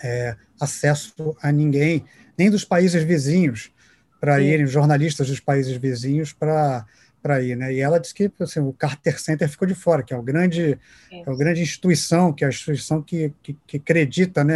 [0.00, 2.04] é, acesso a ninguém,
[2.38, 3.72] nem dos países vizinhos,
[4.20, 6.84] para irem, jornalistas dos países vizinhos, para
[7.26, 7.74] para ir, né?
[7.74, 10.78] E ela disse que assim, o Carter Center ficou de fora, que é o grande,
[11.10, 14.54] é o grande instituição, que é a instituição que, que, que acredita, né?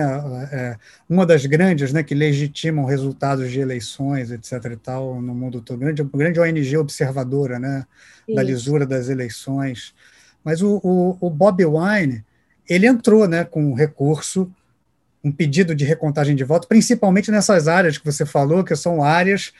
[0.53, 0.77] É,
[1.09, 2.05] uma das grandes, né?
[2.05, 4.53] Que legitimam resultados de eleições, etc.
[4.67, 7.85] E tal no mundo todo, grande, grande ONG observadora, né?
[8.33, 9.93] Da lisura das eleições.
[10.45, 12.25] Mas o, o, o Bob Wine,
[12.69, 13.43] ele entrou, né?
[13.43, 14.49] Com um recurso
[15.23, 19.53] um pedido de recontagem de voto, principalmente nessas áreas que você falou, que são áreas,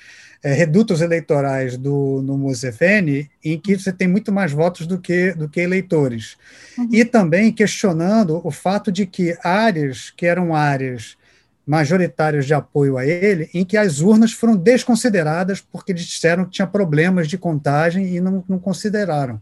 [0.43, 5.33] é, redutos eleitorais do, no Museveni, em que você tem muito mais votos do que,
[5.33, 6.37] do que eleitores.
[6.79, 6.89] Uhum.
[6.93, 11.19] E também questionando o fato de que áreas que eram áreas
[11.67, 16.51] majoritárias de apoio a ele, em que as urnas foram desconsideradas porque eles disseram que
[16.51, 19.41] tinha problemas de contagem e não, não consideraram.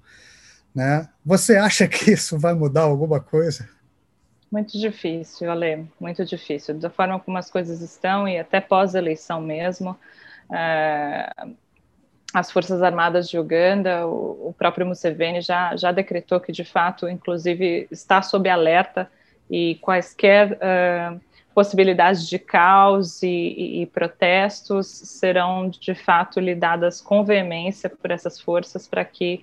[0.75, 1.09] Né?
[1.25, 3.69] Você acha que isso vai mudar alguma coisa?
[4.51, 6.75] Muito difícil, Ale, muito difícil.
[6.79, 9.97] Da forma como as coisas estão e até pós-eleição mesmo,
[10.51, 11.31] é,
[12.33, 17.09] as Forças Armadas de Uganda, o, o, próprio Museveni já, já decretou que, de fato,
[17.09, 19.11] inclusive, está sob alerta
[19.51, 21.15] e quaisquer é,
[21.55, 28.41] possibilidades de caos e, e, e, protestos serão, de fato, lidadas com veemência por essas
[28.41, 29.43] forças para que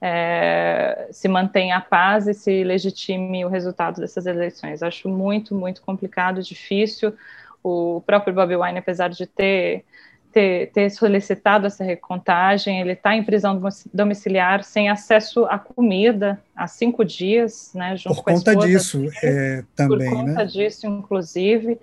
[0.00, 4.82] é, se mantenha a paz e se legitime o resultado dessas eleições.
[4.82, 7.14] Acho muito, muito complicado, difícil.
[7.62, 9.84] O próprio Bobi Wine, apesar de ter,
[10.32, 13.60] ter, ter solicitado essa recontagem, ele está em prisão
[13.92, 17.96] domiciliar sem acesso à comida há cinco dias, né?
[17.96, 20.44] Junto por conta disso, é, também, Por conta né?
[20.44, 21.78] disso, inclusive.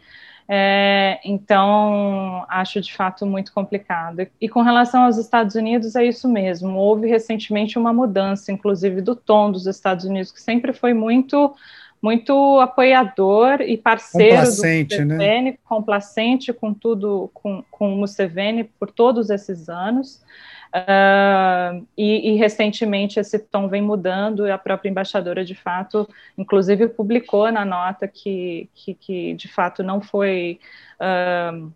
[0.47, 4.27] É, então, acho de fato muito complicado.
[4.39, 6.77] E com relação aos Estados Unidos, é isso mesmo.
[6.77, 11.56] Houve recentemente uma mudança, inclusive, do tom dos Estados Unidos, que sempre foi muito
[12.03, 15.57] muito apoiador e parceiro complacente, do Museveni, né?
[15.63, 20.21] complacente com tudo, com, com o Museveni por todos esses anos.
[20.75, 26.87] Uh, e, e, recentemente esse tom vem mudando e a própria embaixadora, de fato, inclusive
[26.87, 30.59] publicou na nota que, que, que de fato não foi.
[30.99, 31.71] Uh,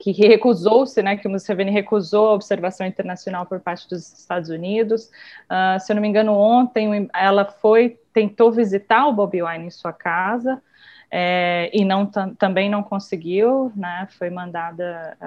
[0.00, 5.10] que recusou-se, né, que o Museveni recusou a observação internacional por parte dos Estados Unidos.
[5.44, 9.70] Uh, se eu não me engano, ontem ela foi, tentou visitar o Bobi Wine em
[9.70, 10.60] sua casa,
[11.10, 15.18] é, e não também não conseguiu, né, foi mandada,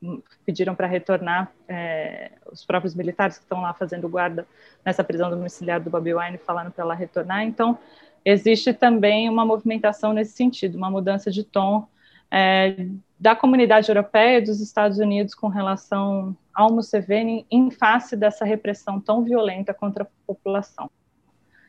[0.00, 4.46] uh, pediram para retornar é, os próprios militares que estão lá fazendo guarda
[4.84, 7.42] nessa prisão domiciliar do Bobi Wine falando para ela retornar.
[7.42, 7.76] Então,
[8.24, 11.88] existe também uma movimentação nesse sentido, uma mudança de tom
[12.32, 12.86] é,
[13.22, 19.00] da comunidade europeia e dos Estados Unidos com relação ao Museveni em face dessa repressão
[19.00, 20.90] tão violenta contra a população.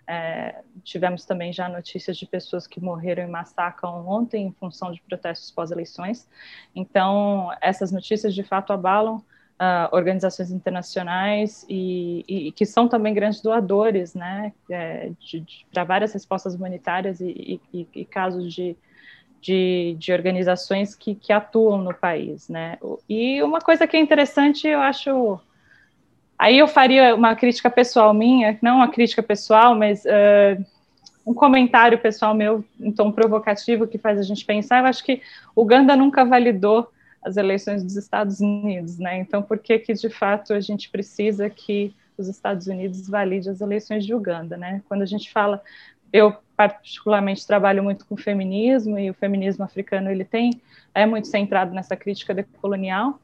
[0.07, 4.99] É, tivemos também já notícias de pessoas que morreram em massacre ontem em função de
[5.03, 6.27] protestos pós-eleições.
[6.75, 9.23] Então, essas notícias de fato abalam uh,
[9.91, 15.11] organizações internacionais e, e, que são também grandes doadores, né, é,
[15.71, 18.75] para várias respostas humanitárias e, e casos de,
[19.43, 22.77] de, de, organizações que, que atuam no país, né.
[23.09, 25.39] E uma coisa que é interessante, eu acho
[26.37, 30.65] Aí eu faria uma crítica pessoal minha, não uma crítica pessoal, mas uh,
[31.25, 34.79] um comentário pessoal meu, em tom provocativo, que faz a gente pensar.
[34.79, 35.21] Eu acho que
[35.55, 36.89] Uganda nunca validou
[37.23, 39.19] as eleições dos Estados Unidos, né?
[39.19, 43.61] Então, por que que de fato a gente precisa que os Estados Unidos valide as
[43.61, 44.81] eleições de Uganda, né?
[44.89, 45.61] Quando a gente fala,
[46.11, 46.35] eu
[46.69, 50.61] particularmente trabalho muito com feminismo e o feminismo africano ele tem
[50.93, 53.19] é muito centrado nessa crítica decolonial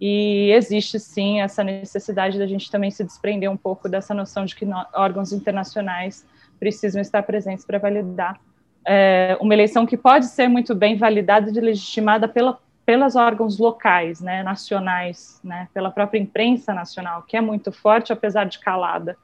[0.00, 4.56] e existe sim essa necessidade da gente também se desprender um pouco dessa noção de
[4.56, 6.26] que órgãos internacionais
[6.58, 8.40] precisam estar presentes para validar
[8.84, 14.20] é, uma eleição que pode ser muito bem validada e legitimada pela, pelos órgãos locais,
[14.20, 19.16] né, nacionais, né, pela própria imprensa nacional, que é muito forte, apesar de calada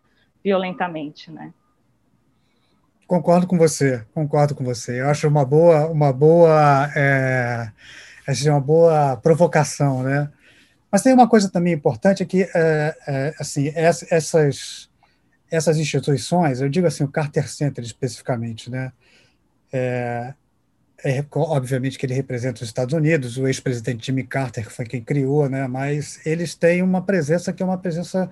[0.43, 1.53] violentamente, né.
[3.09, 5.01] Concordo com você, concordo com você.
[5.01, 7.73] Eu acho uma boa, uma boa, é,
[8.51, 10.31] uma boa provocação, né?
[10.93, 14.91] Mas tem uma coisa também importante é que, é, é, assim, essas,
[15.51, 18.93] essas instituições, eu digo assim, o Carter Center especificamente, né,
[19.73, 20.35] é,
[21.03, 25.03] é, obviamente que ele representa os Estados Unidos, o ex-presidente Jimmy Carter que foi quem
[25.03, 28.31] criou, né, mas eles têm uma presença que é uma presença,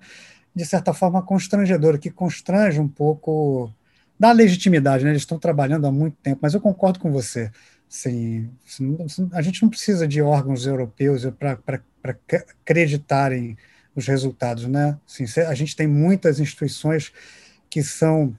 [0.55, 3.73] de certa forma, constrangedora, que constrange um pouco
[4.19, 7.51] da legitimidade, né, eles estão trabalhando há muito tempo, mas eu concordo com você,
[7.89, 8.51] sim,
[9.33, 12.21] a gente não precisa de órgãos europeus para
[12.63, 13.57] acreditarem
[13.95, 14.99] nos resultados, né?
[15.07, 17.13] Assim, a gente tem muitas instituições
[17.71, 18.37] que são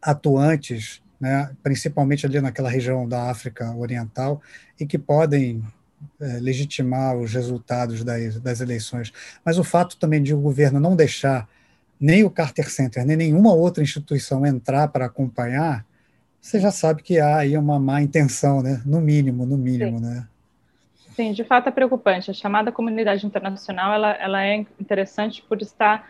[0.00, 4.40] atuantes, né, principalmente ali naquela região da África Oriental,
[4.78, 5.64] e que podem
[6.20, 9.12] é, legitimar os resultados das, das, eleições.
[9.44, 11.48] Mas o fato também de o governo não deixar
[12.00, 15.84] nem o Carter Center, nem nenhuma outra instituição entrar para acompanhar,
[16.40, 18.82] você já sabe que há aí uma má intenção, né?
[18.84, 20.04] No mínimo, no mínimo, Sim.
[20.04, 20.26] né?
[21.14, 22.30] Sim, de fato é preocupante.
[22.30, 26.06] A chamada comunidade internacional ela, ela é interessante por estar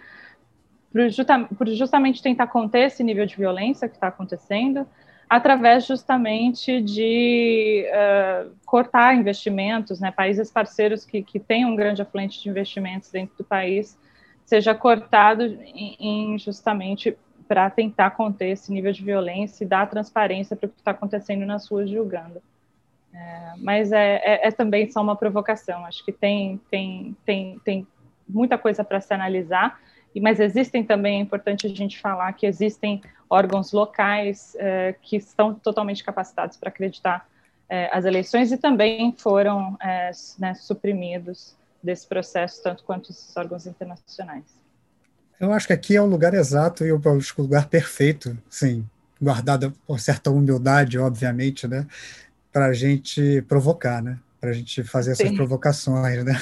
[0.91, 4.87] por, justa, por justamente tentar conter esse nível de violência que está acontecendo,
[5.29, 12.41] através justamente de uh, cortar investimentos, né, países parceiros que, que têm um grande afluente
[12.43, 13.99] de investimentos dentro do país,
[14.45, 20.57] seja cortado em, em justamente para tentar conter esse nível de violência e dar transparência
[20.57, 22.43] para o que está acontecendo nas ruas de Uganda.
[23.13, 25.85] É, mas é, é, é, também só uma provocação.
[25.85, 27.87] Acho que tem, tem, tem, tem
[28.29, 29.79] muita coisa para se analisar,
[30.21, 35.55] mas existem também, é importante a gente falar que existem órgãos locais é, que estão
[35.55, 37.29] totalmente capacitados para acreditar
[37.69, 43.67] é, as eleições e também foram é, né, suprimidos desse processo, tanto quanto os órgãos
[43.67, 44.45] internacionais.
[45.39, 47.01] Eu acho que aqui é o lugar exato e o
[47.39, 48.89] lugar perfeito, sim,
[49.21, 51.87] guardada por certa humildade, obviamente, né?
[52.55, 54.17] para a gente provocar, né?
[54.41, 55.35] Para a gente fazer essas Sim.
[55.35, 56.41] provocações, né?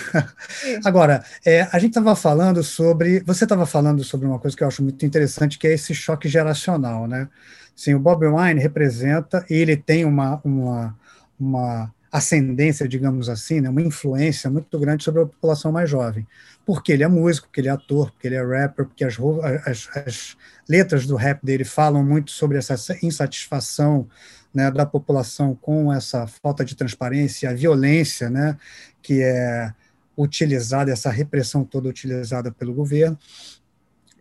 [0.85, 4.68] Agora, é, a gente estava falando sobre, você estava falando sobre uma coisa que eu
[4.68, 7.28] acho muito interessante, que é esse choque geracional, né?
[7.74, 10.94] Sim, o Bob Wine representa, e ele tem uma, uma,
[11.40, 16.27] uma ascendência, digamos assim, né, uma influência muito grande sobre a população mais jovem.
[16.66, 19.16] Porque ele é músico, porque ele é ator, porque ele é rapper, porque as,
[19.64, 20.37] as, as
[20.68, 24.07] letras do rap dele falam muito sobre essa insatisfação
[24.53, 28.59] né, da população com essa falta de transparência, a violência né,
[29.01, 29.72] que é
[30.14, 33.18] utilizada, essa repressão toda utilizada pelo governo.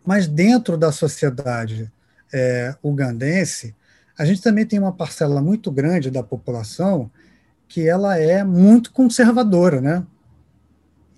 [0.04, 1.92] Mas dentro da sociedade
[2.32, 3.74] é, ugandense,
[4.18, 7.10] a gente também tem uma parcela muito grande da população
[7.72, 10.04] que ela é muito conservadora, né?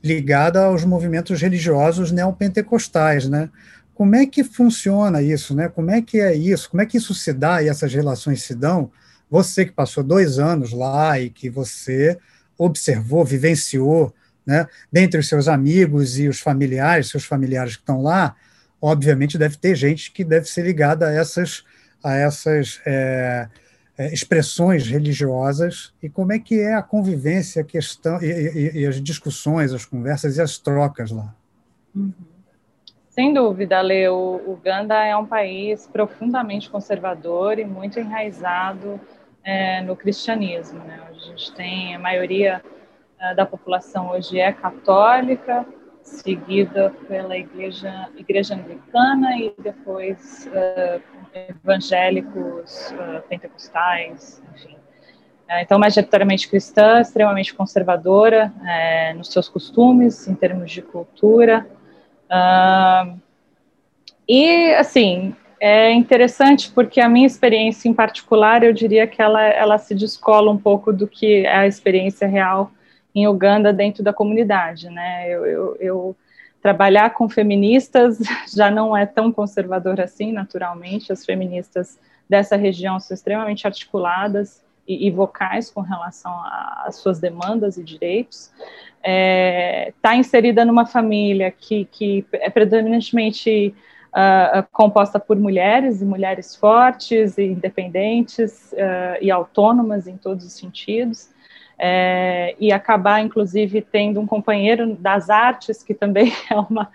[0.04, 3.48] ligada aos movimentos religiosos neopentecostais, né?
[3.94, 5.70] Como é que funciona isso, né?
[5.70, 6.68] Como é que é isso?
[6.68, 8.90] Como é que isso se dá e essas relações se dão
[9.30, 12.18] você que passou dois anos lá e que você
[12.58, 14.14] observou, vivenciou,
[14.46, 18.36] né, dentre os seus amigos e os familiares, seus familiares que estão lá,
[18.80, 21.64] obviamente deve ter gente que deve ser ligada a essas,
[22.02, 23.48] a essas, é,
[23.98, 29.00] expressões religiosas e como é que é a convivência, a questão e, e, e as
[29.00, 31.34] discussões, as conversas e as trocas lá.
[31.94, 32.12] Uhum.
[33.08, 39.00] Sem dúvida, Lê, o Uganda é um país profundamente conservador e muito enraizado
[39.44, 40.80] é, no cristianismo.
[40.80, 41.00] Né?
[41.08, 42.60] A gente tem a maioria
[43.20, 45.64] é, da população hoje é católica,
[46.02, 51.00] seguida pela igreja, igreja anglicana e depois uh,
[51.34, 54.74] evangélicos, uh, pentecostais, enfim.
[54.74, 58.52] Uh, então, majoritariamente cristã, extremamente conservadora
[59.16, 61.66] nos seus costumes, em termos de cultura.
[64.28, 69.78] e, assim, é interessante porque a minha experiência em particular, eu diria que ela, ela
[69.78, 72.70] se descola um pouco do que é a experiência real
[73.14, 75.26] em Uganda dentro da comunidade, né?
[75.30, 76.16] Eu, eu, eu,
[76.64, 78.18] trabalhar com feministas
[78.56, 81.12] já não é tão conservador assim, naturalmente.
[81.12, 86.32] As feministas dessa região são extremamente articuladas e, e vocais com relação
[86.86, 88.50] às suas demandas e direitos.
[88.56, 93.74] Está é, tá inserida numa família que, que é predominantemente
[94.08, 100.54] uh, composta por mulheres e mulheres fortes e independentes uh, e autônomas em todos os
[100.54, 101.33] sentidos
[101.78, 106.90] é, e acabar, inclusive, tendo um companheiro das artes, que também é uma.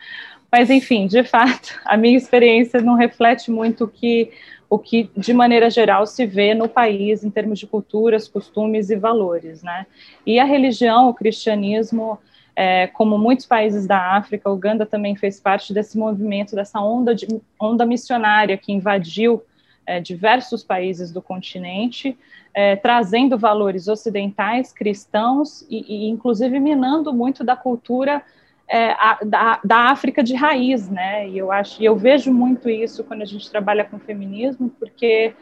[0.51, 4.31] Mas, enfim, de fato, a minha experiência não reflete muito o que,
[4.69, 8.95] o que, de maneira geral, se vê no país em termos de culturas, costumes e
[8.95, 9.61] valores.
[9.61, 9.85] Né?
[10.25, 12.17] E a religião, o cristianismo,
[12.55, 17.27] é, como muitos países da África, Uganda também fez parte desse movimento, dessa onda, de,
[17.59, 19.43] onda missionária que invadiu
[19.89, 22.15] é, diversos países do continente,
[22.53, 28.21] é, trazendo valores ocidentais, cristãos e, e, inclusive minando muito da cultura
[28.67, 31.27] é, a, da, da, África de raiz, né?
[31.27, 35.33] E eu acho, eu vejo muito isso quando a gente trabalha com feminismo, porque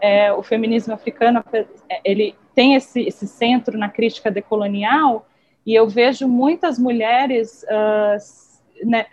[0.00, 1.66] é, o feminismo africano é,
[2.02, 5.28] ele tem esse, esse centro na crítica decolonial
[5.66, 9.04] e eu vejo muitas mulheres uh, né,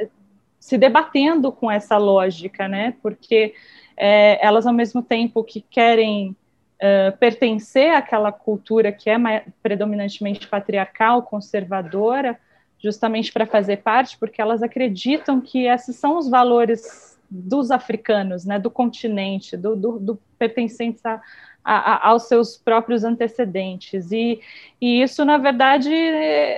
[0.61, 2.95] se debatendo com essa lógica, né?
[3.01, 3.53] Porque
[3.97, 6.35] é, elas ao mesmo tempo que querem
[6.77, 9.17] uh, pertencer àquela cultura que é
[9.61, 12.39] predominantemente patriarcal, conservadora,
[12.79, 18.59] justamente para fazer parte, porque elas acreditam que esses são os valores dos africanos, né,
[18.59, 21.21] do continente, do, do, do pertencentes a,
[21.63, 24.11] a, aos seus próprios antecedentes.
[24.11, 24.39] E,
[24.79, 25.89] e isso, na verdade,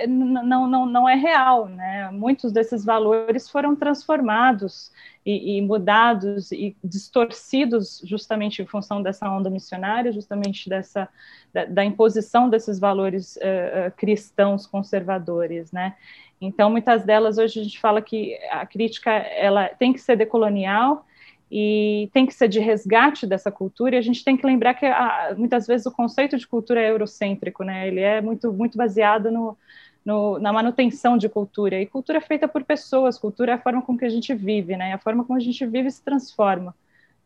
[0.06, 1.66] não, não, não é real.
[1.66, 2.10] Né?
[2.12, 4.92] Muitos desses valores foram transformados
[5.26, 11.08] e, e, mudados e distorcidos justamente em função dessa onda missionária, justamente dessa
[11.52, 15.96] da, da imposição desses valores uh, cristãos conservadores, né?
[16.40, 21.04] Então, muitas delas hoje a gente fala que a crítica ela tem que ser decolonial
[21.50, 23.96] e tem que ser de resgate dessa cultura.
[23.96, 26.90] E a gente tem que lembrar que a, muitas vezes o conceito de cultura é
[26.90, 27.88] eurocêntrico, né?
[27.88, 29.56] Ele é muito muito baseado no
[30.04, 31.80] no, na manutenção de cultura.
[31.80, 34.76] E cultura é feita por pessoas, cultura é a forma com que a gente vive,
[34.76, 34.92] né?
[34.92, 36.74] A forma como a gente vive se transforma.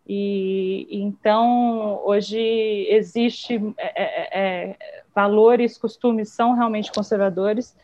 [0.06, 2.38] E então hoje
[2.90, 4.76] existe é, é, é,
[5.14, 7.74] valores, costumes são realmente conservadores,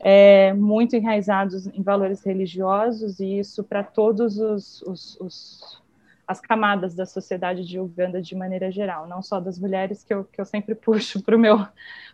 [0.00, 5.82] é, muito enraizados em valores religiosos e isso para todos os, os, os
[6.28, 10.24] as camadas da sociedade de Uganda de maneira geral, não só das mulheres que eu,
[10.24, 11.36] que eu sempre puxo para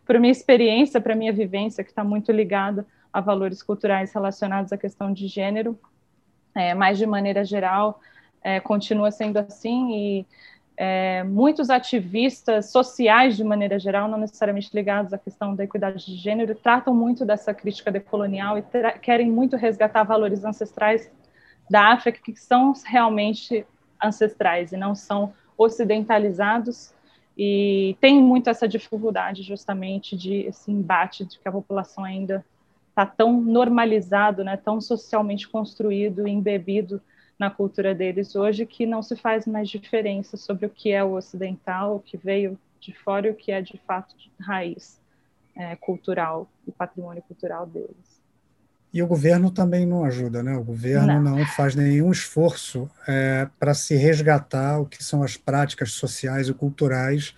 [0.06, 4.78] para minha experiência, para minha vivência, que está muito ligada a valores culturais relacionados à
[4.78, 5.78] questão de gênero,
[6.54, 8.00] é, mas de maneira geral
[8.42, 10.26] é, continua sendo assim e
[10.76, 16.16] é, muitos ativistas sociais, de maneira geral, não necessariamente ligados à questão da equidade de
[16.16, 18.64] gênero, tratam muito dessa crítica decolonial e
[19.00, 21.10] querem muito resgatar valores ancestrais
[21.70, 23.64] da África que são realmente
[24.02, 26.92] ancestrais e não são ocidentalizados.
[27.38, 32.44] E tem muito essa dificuldade justamente de esse embate de que a população ainda
[32.88, 37.00] está tão normalizado, né, tão socialmente construído, embebido
[37.38, 41.14] na cultura deles hoje que não se faz mais diferença sobre o que é o
[41.14, 45.00] ocidental, o que veio de fora e o que é de fato de raiz
[45.56, 48.22] é, cultural e patrimônio cultural deles.
[48.92, 50.56] E o governo também não ajuda, né?
[50.56, 55.36] O governo não, não faz nenhum esforço é, para se resgatar o que são as
[55.36, 57.34] práticas sociais e culturais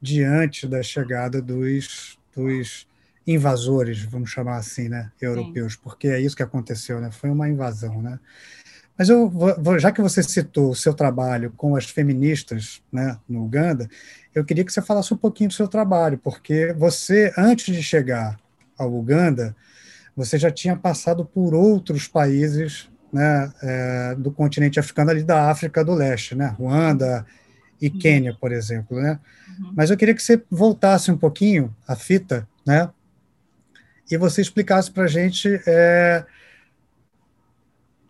[0.00, 2.88] diante da chegada dos, dos
[3.24, 5.80] invasores, vamos chamar assim, né, europeus, Sim.
[5.82, 7.10] porque é isso que aconteceu, né?
[7.10, 8.18] Foi uma invasão, né?
[8.98, 13.44] Mas eu vou, já que você citou o seu trabalho com as feministas, né, no
[13.44, 13.88] Uganda,
[14.34, 18.36] eu queria que você falasse um pouquinho do seu trabalho, porque você, antes de chegar
[18.76, 19.54] ao Uganda,
[20.16, 25.84] você já tinha passado por outros países né, é, do continente africano, ali da África
[25.84, 27.24] do Leste, né, Ruanda
[27.80, 27.98] e uhum.
[28.00, 29.20] Quênia, por exemplo, né?
[29.60, 29.72] Uhum.
[29.76, 32.90] Mas eu queria que você voltasse um pouquinho a fita, né?
[34.10, 36.24] E você explicasse para a gente é,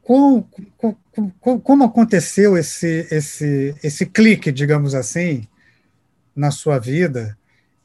[0.09, 5.47] como, como, aconteceu esse, esse, esse clique, digamos assim,
[6.35, 7.37] na sua vida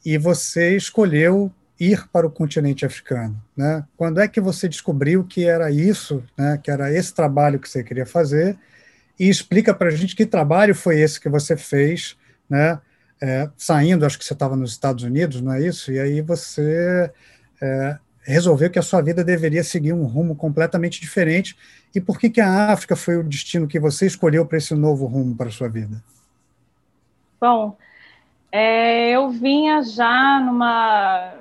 [0.02, 3.84] e você escolheu ir para o continente africano, né?
[3.94, 6.58] Quando é que você descobriu que era isso, né?
[6.62, 8.56] Que era esse trabalho que você queria fazer?
[9.20, 12.16] E explica para a gente que trabalho foi esse que você fez,
[12.48, 12.80] né?
[13.20, 15.92] É, saindo, acho que você estava nos Estados Unidos, não é isso?
[15.92, 17.12] E aí você
[17.60, 21.56] é, resolveu que a sua vida deveria seguir um rumo completamente diferente.
[21.94, 25.06] E por que que a África foi o destino que você escolheu para esse novo
[25.06, 26.02] rumo para a sua vida?
[27.40, 27.76] Bom,
[28.50, 31.34] é, eu vinha já numa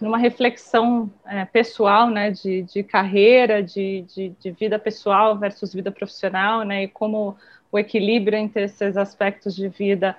[0.00, 5.90] numa reflexão é, pessoal, né, de, de carreira, de, de, de, vida pessoal versus vida
[5.90, 7.36] profissional, né, e como
[7.70, 10.16] o equilíbrio entre esses aspectos de vida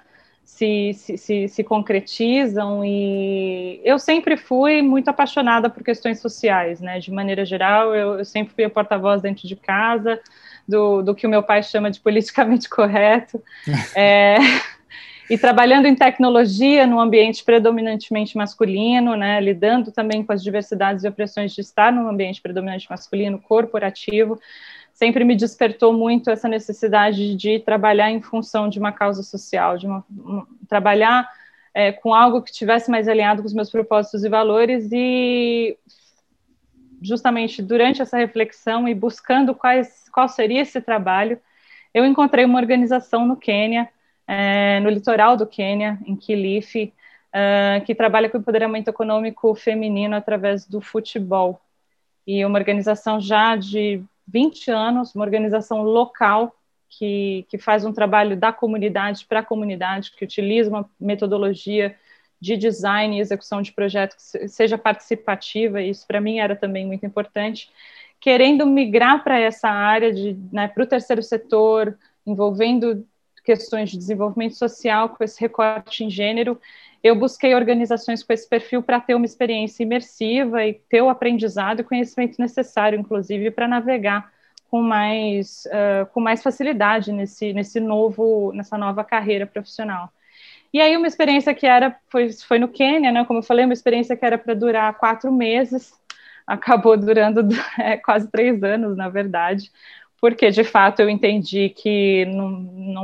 [0.49, 2.83] se, se, se, concretizam.
[2.83, 8.25] E eu sempre fui muito apaixonada por questões sociais, né, de maneira geral, eu, eu
[8.25, 10.19] sempre fui a porta-voz dentro de casa
[10.67, 13.41] do, do que o meu pai chama de politicamente correto.
[13.95, 14.37] é,
[15.29, 21.07] e trabalhando em tecnologia num ambiente predominantemente masculino, né, lidando também com as diversidades e
[21.07, 24.37] opressões de estar num ambiente predominantemente masculino, corporativo,
[24.99, 29.87] sempre me despertou muito essa necessidade de trabalhar em função de uma causa social, de
[29.87, 31.25] uma, um, trabalhar
[31.73, 35.77] é, com algo que tivesse mais alinhado com os meus propósitos e valores e
[37.01, 41.39] justamente durante essa reflexão e buscando quais, qual seria esse trabalho,
[41.93, 43.87] eu encontrei uma organização no Quênia
[44.27, 46.93] é, no litoral do Quênia, em Kilifi,
[47.29, 51.59] uh, que trabalha com o empoderamento econômico feminino através do futebol.
[52.27, 56.55] E uma organização já de 20 anos, uma organização local
[56.89, 61.95] que, que faz um trabalho da comunidade para a comunidade, que utiliza uma metodologia
[62.41, 67.05] de design e execução de projetos que seja participativa, isso para mim era também muito
[67.05, 67.69] importante,
[68.19, 73.05] querendo migrar para essa área, de, né, para o terceiro setor, envolvendo
[73.43, 76.59] questões de desenvolvimento social, com esse recorte em gênero,
[77.03, 81.79] eu busquei organizações com esse perfil para ter uma experiência imersiva e ter o aprendizado
[81.79, 84.31] e conhecimento necessário, inclusive, para navegar
[84.69, 90.11] com mais, uh, com mais facilidade nesse, nesse novo, nessa nova carreira profissional.
[90.71, 93.73] E aí uma experiência que era, foi, foi no Quênia, né, como eu falei, uma
[93.73, 95.91] experiência que era para durar quatro meses,
[96.45, 97.41] acabou durando
[97.79, 99.71] é, quase três anos, na verdade,
[100.21, 102.49] porque de fato eu entendi que não,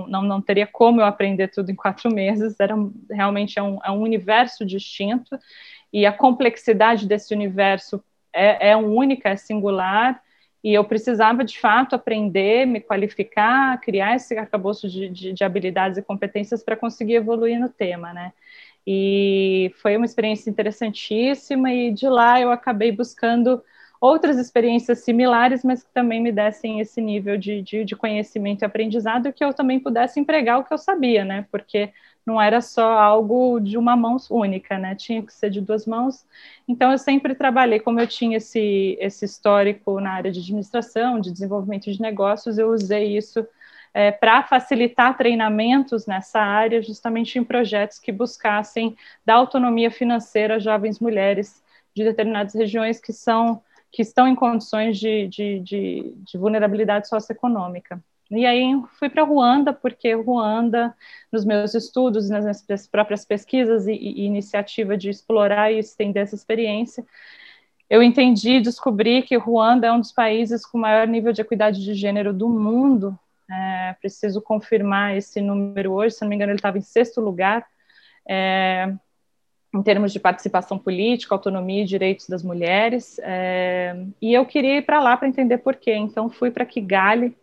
[0.07, 2.76] não, não, teria como eu aprender tudo em quatro meses, era
[3.09, 5.38] realmente é um, é um universo distinto,
[5.93, 8.03] e a complexidade desse universo
[8.34, 10.22] é, é única, é singular,
[10.63, 15.97] e eu precisava de fato aprender, me qualificar, criar esse arcabouço de, de, de habilidades
[15.97, 18.34] e competências para conseguir evoluir no tema, né?
[18.86, 23.63] E foi uma experiência interessantíssima, e de lá eu acabei buscando
[24.06, 28.66] outras experiências similares, mas que também me dessem esse nível de, de, de conhecimento e
[28.66, 31.45] aprendizado, que eu também pudesse empregar o que eu sabia, né?
[31.51, 31.91] Porque
[32.26, 34.95] não era só algo de uma mão única, né?
[34.95, 36.26] Tinha que ser de duas mãos.
[36.68, 41.32] Então, eu sempre trabalhei, como eu tinha esse, esse histórico na área de administração, de
[41.32, 43.45] desenvolvimento de negócios, eu usei isso
[43.93, 48.95] é, para facilitar treinamentos nessa área, justamente em projetos que buscassem
[49.26, 51.64] dar autonomia financeira a jovens mulheres
[51.95, 53.62] de determinadas regiões que são
[53.96, 58.04] que estão em condições de, de, de, de vulnerabilidade socioeconômica.
[58.30, 60.93] E aí fui para Ruanda, porque Ruanda,
[61.32, 66.36] nos meus estudos, nas minhas próprias pesquisas e, e, iniciativa de explorar e estender essa
[66.36, 67.06] experiência,
[67.89, 71.82] eu entendi e descobri que Ruanda é um dos países com maior nível de equidade
[71.82, 73.18] de gênero do mundo.
[73.50, 77.66] É, preciso confirmar esse número hoje, se não me engano, ele estava em sexto lugar.
[78.28, 78.93] É,
[79.76, 83.19] em termos de participação política, autonomia e direitos das mulheres.
[83.21, 85.93] É, e eu queria ir para lá para entender por quê.
[85.93, 87.36] Então, fui para Kigali,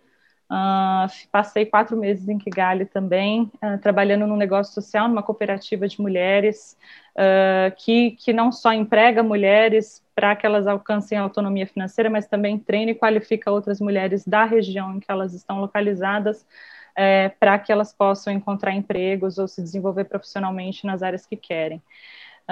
[0.50, 6.00] uh, passei quatro meses em Kigali também, uh, trabalhando num negócio social, numa cooperativa de
[6.00, 6.76] mulheres,
[7.16, 12.26] uh, que, que não só emprega mulheres para que elas alcancem a autonomia financeira, mas
[12.26, 16.46] também treina e qualifica outras mulheres da região em que elas estão localizadas.
[16.94, 21.80] É, para que elas possam encontrar empregos ou se desenvolver profissionalmente nas áreas que querem.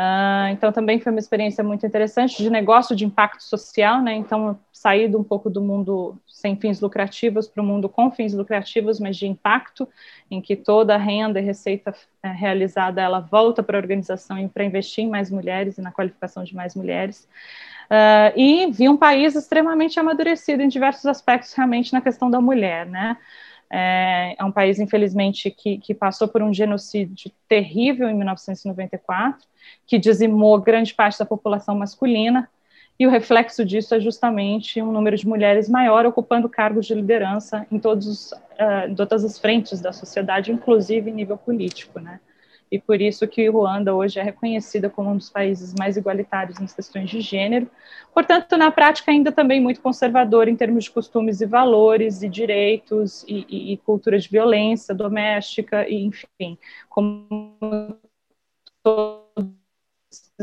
[0.00, 4.14] Uh, então, também foi uma experiência muito interessante de negócio de impacto social, né?
[4.14, 8.98] Então, sair um pouco do mundo sem fins lucrativos para o mundo com fins lucrativos,
[8.98, 9.86] mas de impacto,
[10.30, 14.48] em que toda a renda e receita é, realizada ela volta para a organização e
[14.48, 17.28] para investir em mais mulheres e na qualificação de mais mulheres.
[17.90, 22.86] Uh, e vi um país extremamente amadurecido em diversos aspectos, realmente, na questão da mulher,
[22.86, 23.18] né?
[23.70, 29.46] É, é um país, infelizmente, que, que passou por um genocídio terrível em 1994,
[29.86, 32.48] que dizimou grande parte da população masculina,
[32.98, 37.66] e o reflexo disso é justamente um número de mulheres maior ocupando cargos de liderança
[37.72, 42.20] em, todos, uh, todas as frentes da sociedade, inclusive em nível político, né?
[42.70, 46.72] E por isso que Ruanda hoje é reconhecida como um dos países mais igualitários nas
[46.72, 47.68] questões de gênero.
[48.14, 53.24] Portanto, na prática, ainda também muito conservador em termos de costumes e valores, e direitos,
[53.26, 56.56] e, e, e cultura de violência doméstica, e enfim,
[56.88, 57.98] como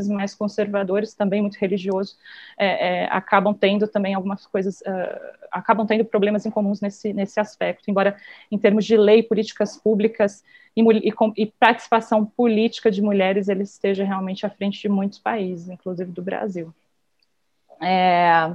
[0.06, 2.16] mais conservadores, também muito religiosos,
[2.56, 7.40] é, é, acabam tendo também algumas coisas, uh, acabam tendo problemas em comuns nesse, nesse
[7.40, 8.16] aspecto, embora
[8.50, 10.44] em termos de lei, políticas públicas
[10.76, 15.68] e, e, e participação política de mulheres, ele esteja realmente à frente de muitos países,
[15.68, 16.72] inclusive do Brasil.
[17.82, 18.52] É,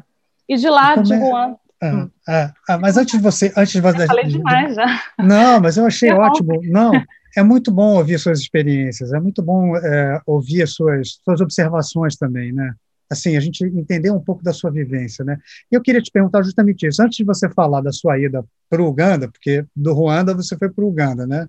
[0.47, 1.57] e de lá, de Juan...
[1.81, 2.09] Ah, hum.
[2.25, 5.03] ah, ah, mas antes de você, antes de você, eu falei demais já.
[5.19, 6.61] Não, mas eu achei é ótimo.
[6.63, 6.93] Não,
[7.35, 12.15] é muito bom ouvir suas experiências, é muito bom é, ouvir as suas, suas observações
[12.15, 12.75] também, né?
[13.09, 15.37] Assim, a gente entender um pouco da sua vivência, né?
[15.71, 17.01] Eu queria te perguntar justamente isso.
[17.01, 20.69] Antes de você falar da sua ida para o Uganda, porque do Ruanda você foi
[20.69, 21.47] para o Uganda, né?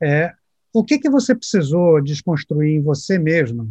[0.00, 0.32] É,
[0.72, 3.68] o que que você precisou desconstruir em você mesma?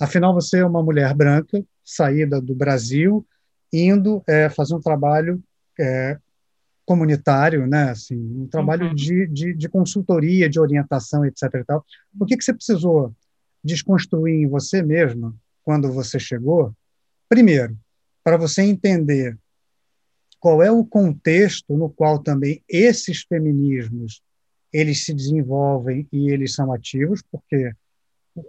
[0.00, 3.26] Afinal, você é uma mulher branca, saída do Brasil,
[3.72, 5.42] indo é, fazer um trabalho
[5.78, 6.18] é,
[6.84, 7.90] comunitário, né?
[7.90, 8.94] Assim, um trabalho uhum.
[8.94, 11.42] de, de, de, consultoria, de orientação, etc.
[11.54, 11.84] E tal.
[12.18, 13.14] O que, que você precisou
[13.62, 16.74] desconstruir em você mesma quando você chegou?
[17.28, 17.76] Primeiro,
[18.22, 19.38] para você entender
[20.38, 24.22] qual é o contexto no qual também esses feminismos
[24.72, 27.72] eles se desenvolvem e eles são ativos, porque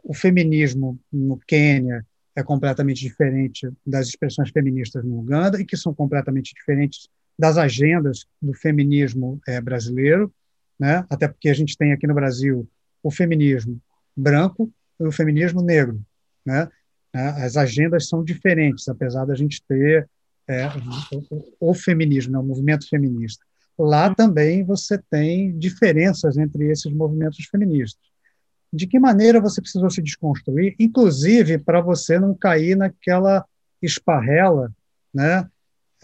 [0.03, 2.05] o feminismo no Quênia
[2.35, 7.07] é completamente diferente das expressões feministas no Uganda e que são completamente diferentes
[7.37, 10.33] das agendas do feminismo é, brasileiro,
[10.79, 11.05] né?
[11.09, 12.67] até porque a gente tem aqui no Brasil
[13.03, 13.79] o feminismo
[14.15, 16.01] branco e o feminismo negro.
[16.45, 16.69] Né?
[17.13, 20.09] As agendas são diferentes, apesar da gente ter
[20.47, 20.67] é,
[21.59, 22.39] o, o, feminismo, né?
[22.39, 23.43] o movimento feminista.
[23.77, 28.03] Lá também você tem diferenças entre esses movimentos feministas.
[28.71, 33.45] De que maneira você precisou se desconstruir, inclusive para você não cair naquela
[33.81, 34.71] esparrela,
[35.13, 35.47] né,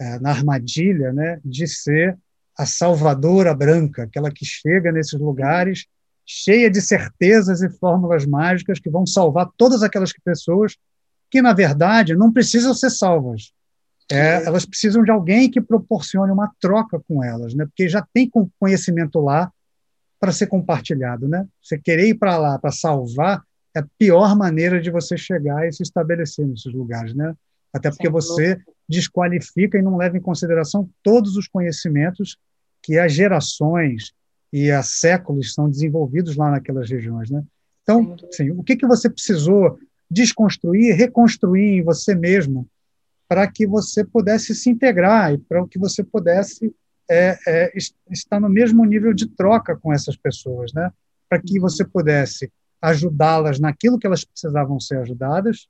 [0.02, 2.18] é, na armadilha né, de ser
[2.58, 5.86] a salvadora branca, aquela que chega nesses lugares
[6.26, 10.76] cheia de certezas e fórmulas mágicas que vão salvar todas aquelas pessoas
[11.30, 13.52] que, na verdade, não precisam ser salvas.
[14.10, 17.64] É, elas precisam de alguém que proporcione uma troca com elas, né?
[17.64, 19.50] porque já tem conhecimento lá
[20.20, 21.28] para ser compartilhado.
[21.28, 21.46] Né?
[21.62, 23.42] Você querer ir para lá para salvar
[23.74, 27.14] é a pior maneira de você chegar e se estabelecer nesses lugares.
[27.14, 27.34] Né?
[27.72, 32.36] Até porque você desqualifica e não leva em consideração todos os conhecimentos
[32.82, 34.12] que há gerações
[34.52, 37.42] e há séculos são desenvolvidos lá naquelas regiões, né?
[37.82, 39.78] Então, sim, o que que você precisou
[40.10, 42.68] desconstruir, reconstruir em você mesmo
[43.26, 46.74] para que você pudesse se integrar e para que você pudesse
[47.10, 47.72] é, é,
[48.10, 50.92] estar no mesmo nível de troca com essas pessoas, né?
[51.28, 51.62] Para que uhum.
[51.62, 55.66] você pudesse ajudá-las naquilo que elas precisavam ser ajudadas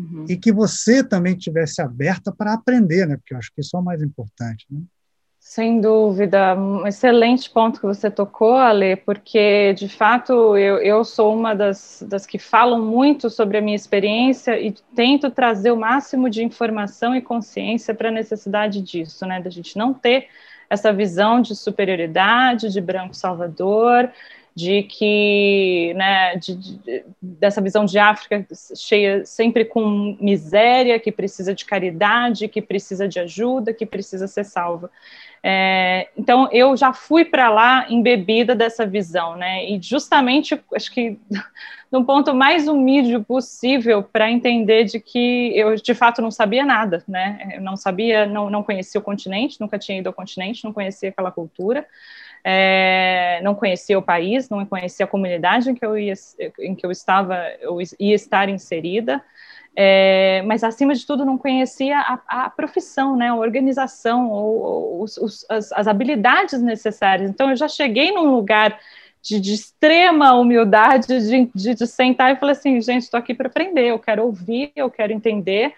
[0.00, 0.24] uhum.
[0.28, 3.16] e que você também tivesse aberta para aprender, né?
[3.16, 4.80] Porque eu acho que isso é o mais importante, né?
[5.42, 11.34] Sem dúvida, um excelente ponto que você tocou, Ale, porque de fato eu, eu sou
[11.34, 16.28] uma das, das que falam muito sobre a minha experiência e tento trazer o máximo
[16.28, 19.40] de informação e consciência para a necessidade disso, né?
[19.40, 20.28] Da gente não ter
[20.68, 24.08] essa visão de superioridade, de branco salvador,
[24.54, 31.54] de que, né, de, de, dessa visão de África cheia sempre com miséria, que precisa
[31.54, 34.90] de caridade, que precisa de ajuda, que precisa ser salva.
[35.42, 41.18] É, então, eu já fui para lá embebida dessa visão, né, e justamente, acho que
[41.90, 47.02] no ponto mais humilde possível para entender de que eu, de fato, não sabia nada,
[47.08, 50.74] né, eu não sabia, não, não conhecia o continente, nunca tinha ido ao continente, não
[50.74, 51.86] conhecia aquela cultura,
[52.44, 56.14] é, não conhecia o país, não conhecia a comunidade em que eu, ia,
[56.58, 59.22] em que eu estava, eu ia estar inserida,
[59.76, 65.02] é, mas acima de tudo não conhecia a, a profissão, né, a organização, ou, ou
[65.02, 67.30] os, os, as, as, habilidades necessárias.
[67.30, 68.78] Então eu já cheguei num lugar
[69.22, 73.48] de, de extrema humildade, de, de, de, sentar e falar assim, gente, estou aqui para
[73.48, 75.72] aprender, eu quero ouvir, eu quero entender.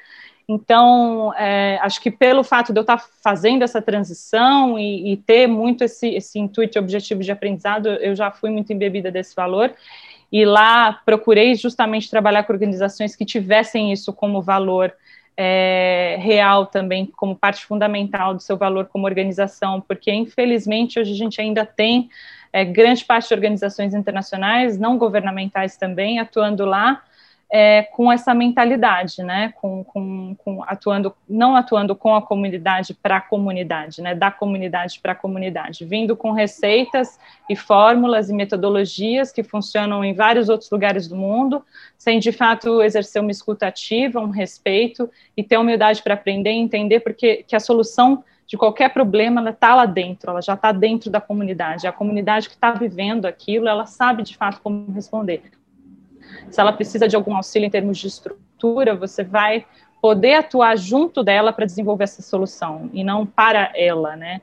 [0.49, 5.47] Então, é, acho que pelo fato de eu estar fazendo essa transição e, e ter
[5.47, 9.73] muito esse, esse intuito e objetivo de aprendizado, eu já fui muito embebida desse valor.
[10.31, 14.93] E lá procurei justamente trabalhar com organizações que tivessem isso como valor
[15.37, 21.17] é, real também como parte fundamental do seu valor como organização, porque infelizmente hoje a
[21.17, 22.11] gente ainda tem
[22.53, 27.03] é, grande parte de organizações internacionais, não governamentais também, atuando lá,
[27.55, 33.19] é, com essa mentalidade, né, com, com, com, atuando, não atuando com a comunidade para
[33.19, 39.31] a comunidade, né, da comunidade para a comunidade, vindo com receitas e fórmulas e metodologias
[39.31, 41.63] que funcionam em vários outros lugares do mundo,
[41.99, 46.57] sem de fato exercer uma escuta ativa, um respeito e ter humildade para aprender e
[46.57, 51.11] entender porque que a solução de qualquer problema, está lá dentro, ela já está dentro
[51.11, 51.87] da comunidade.
[51.87, 55.43] A comunidade que está vivendo aquilo, ela sabe de fato como responder
[56.51, 59.65] se ela precisa de algum auxílio em termos de estrutura, você vai
[60.01, 64.41] poder atuar junto dela para desenvolver essa solução e não para ela, né?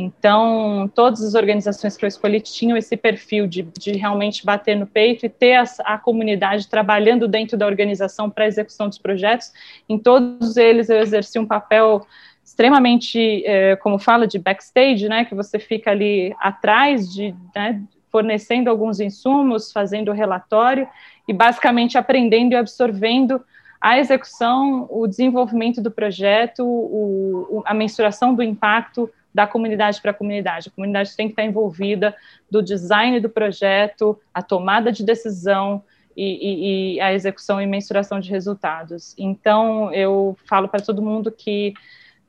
[0.00, 4.86] Então, todas as organizações que eu escolhi tinham esse perfil de, de realmente bater no
[4.86, 9.52] peito e ter a, a comunidade trabalhando dentro da organização para a execução dos projetos.
[9.88, 12.06] Em todos eles, eu exerci um papel
[12.44, 18.70] extremamente, é, como fala, de backstage, né, que você fica ali atrás, de, né, fornecendo
[18.70, 20.88] alguns insumos, fazendo relatório,
[21.28, 23.44] e basicamente aprendendo e absorvendo
[23.80, 30.14] a execução, o desenvolvimento do projeto, o, a mensuração do impacto da comunidade para a
[30.14, 30.68] comunidade.
[30.68, 32.16] A comunidade tem que estar envolvida
[32.50, 35.84] do design do projeto, a tomada de decisão
[36.16, 39.14] e, e, e a execução e mensuração de resultados.
[39.16, 41.74] Então, eu falo para todo mundo que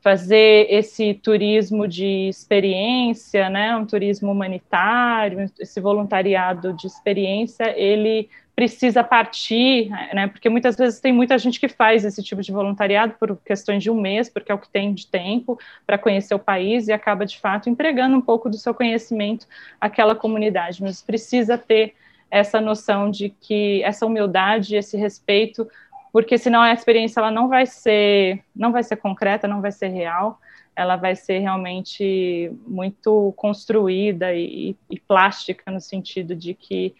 [0.01, 8.29] fazer esse turismo de experiência, né, um turismo humanitário, esse voluntariado de experiência, ele
[8.59, 10.27] precisa partir, né?
[10.27, 13.89] Porque muitas vezes tem muita gente que faz esse tipo de voluntariado por questões de
[13.89, 15.57] um mês, porque é o que tem de tempo
[15.87, 19.47] para conhecer o país e acaba de fato empregando um pouco do seu conhecimento
[19.79, 21.95] àquela comunidade, mas precisa ter
[22.29, 25.65] essa noção de que essa humildade, esse respeito,
[26.11, 29.87] porque senão a experiência ela não vai ser, não vai ser concreta, não vai ser
[29.87, 30.37] real,
[30.75, 36.93] ela vai ser realmente muito construída e, e plástica no sentido de que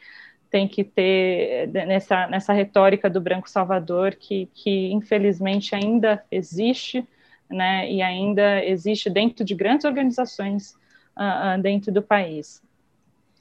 [0.50, 7.08] tem que ter eh, nessa, nessa retórica do branco salvador que, que infelizmente ainda existe,
[7.50, 10.74] né, e ainda existe dentro de grandes organizações
[11.18, 12.62] uh, uh, dentro do país.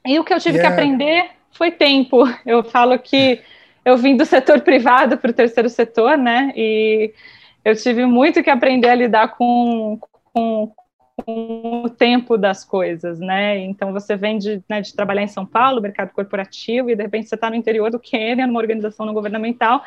[0.07, 0.75] E o que eu tive yeah.
[0.75, 2.25] que aprender foi tempo.
[2.47, 3.41] Eu falo que
[3.85, 7.15] eu vim do setor privado para o terceiro setor, né, e
[7.65, 9.99] eu tive muito que aprender a lidar com,
[10.33, 10.71] com,
[11.25, 13.59] com o tempo das coisas, né?
[13.59, 17.29] Então você vem de, né, de trabalhar em São Paulo, mercado corporativo, e de repente
[17.29, 19.83] você está no interior do Quênia, numa organização não governamental,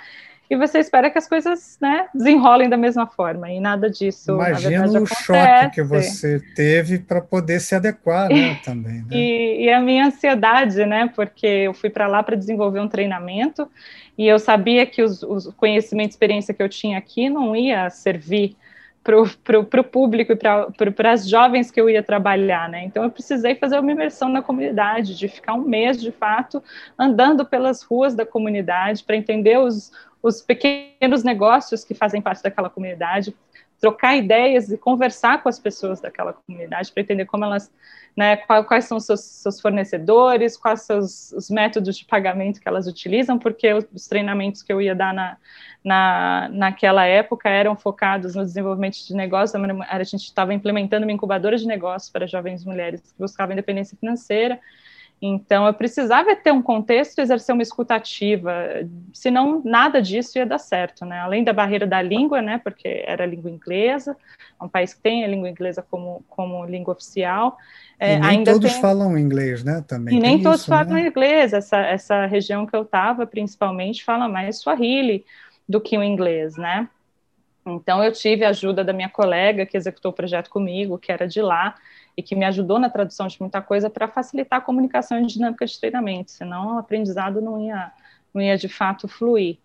[0.50, 4.34] e você espera que as coisas né, desenrolem da mesma forma, e nada disso.
[4.34, 5.24] Imagina o acontece.
[5.24, 8.96] choque que você teve para poder se adequar né, também.
[8.96, 9.08] Né?
[9.12, 11.10] E, e, a minha ansiedade, né?
[11.16, 13.72] Porque eu fui para lá para desenvolver um treinamento
[14.18, 17.90] e eu sabia que os, os conhecimentos e experiência que eu tinha aqui não ia
[17.90, 18.58] servir
[19.04, 22.84] para o público e para as jovens que eu ia trabalhar, né?
[22.86, 26.64] Então eu precisei fazer uma imersão na comunidade, de ficar um mês de fato
[26.98, 29.92] andando pelas ruas da comunidade para entender os,
[30.22, 33.36] os pequenos negócios que fazem parte daquela comunidade,
[33.82, 37.74] trocar ideias e conversar com as pessoas daquela comunidade para entender como elas,
[38.16, 42.70] né, quais são os seus, seus fornecedores, quais são os, os, métodos de pagamento que
[42.70, 45.36] elas utilizam, porque os treinamentos que eu ia dar na,
[45.84, 49.60] na, naquela época eram focados no desenvolvimento de negócios,
[49.90, 54.60] a gente estava implementando uma incubadora de negócios para jovens mulheres que buscavam independência financeira,
[55.22, 58.52] então, eu precisava ter um contexto e exercer uma escutativa,
[59.14, 61.20] senão nada disso ia dar certo, né?
[61.20, 62.60] Além da barreira da língua, né?
[62.64, 64.18] Porque era língua inglesa,
[64.60, 67.56] é um país que tem a língua inglesa como, como língua oficial.
[68.00, 68.82] É, e nem todos tem...
[68.82, 69.86] falam inglês, né?
[69.88, 70.18] Também.
[70.18, 71.06] E nem isso, todos falam né?
[71.06, 71.54] inglês.
[71.54, 75.24] Essa, essa região que eu estava, principalmente, fala mais Swahili
[75.70, 76.90] do que o inglês, né?
[77.64, 81.28] Então, eu tive a ajuda da minha colega que executou o projeto comigo, que era
[81.28, 81.76] de lá,
[82.22, 85.66] e que me ajudou na tradução de muita coisa para facilitar a comunicação e dinâmica
[85.66, 87.92] de treinamento, senão o aprendizado não ia,
[88.32, 89.58] não ia de fato fluir.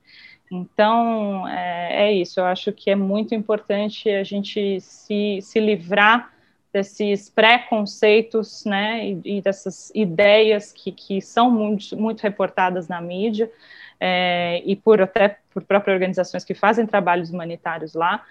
[0.50, 6.32] Então, é, é isso, eu acho que é muito importante a gente se, se livrar
[6.72, 13.50] desses preconceitos, né, e, e, dessas ideias que, que são muito, muito reportadas na mídia,
[14.00, 18.24] é, e por até por próprias organizações que fazem trabalhos humanitários lá,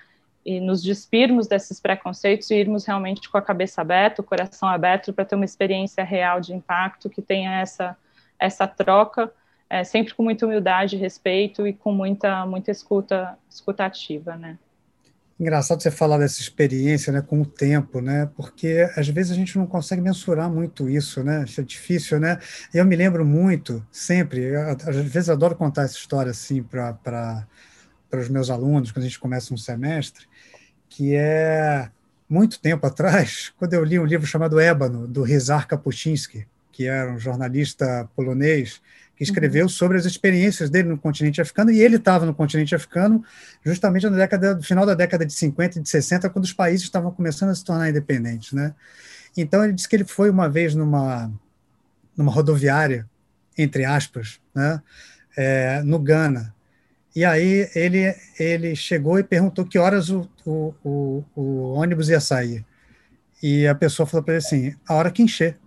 [0.46, 5.12] e nos despirmos desses preconceitos e irmos realmente com a cabeça aberta, o coração aberto
[5.12, 7.98] para ter uma experiência real de impacto que tenha essa
[8.38, 9.32] essa troca,
[9.70, 14.58] é, sempre com muita humildade, respeito e com muita muita escuta escuta ativa, né?
[15.38, 19.58] Engraçado você falar dessa experiência, né, com o tempo, né, porque às vezes a gente
[19.58, 22.40] não consegue mensurar muito isso, né, isso é difícil, né.
[22.74, 27.46] Eu me lembro muito, sempre, às vezes adoro contar essa história assim para
[28.14, 30.26] os meus alunos quando a gente começa um semestre,
[30.96, 31.90] que é
[32.30, 37.12] muito tempo atrás, quando eu li um livro chamado Ébano, do Rizar Kapuscinski, que era
[37.12, 38.82] um jornalista polonês,
[39.18, 39.70] que escreveu uhum.
[39.70, 43.24] sobre as experiências dele no continente africano, e ele estava no continente africano
[43.64, 46.84] justamente na década, no final da década de 50 e de 60, quando os países
[46.84, 48.54] estavam começando a se tornar independentes.
[48.54, 48.74] Né?
[49.36, 51.30] Então, ele disse que ele foi uma vez numa,
[52.16, 53.06] numa rodoviária,
[53.58, 54.82] entre aspas, né?
[55.38, 56.55] É, no Ghana,
[57.16, 62.20] e aí ele, ele chegou e perguntou que horas o, o, o, o ônibus ia
[62.20, 62.66] sair.
[63.42, 65.58] E a pessoa falou para ele assim, a hora que encher.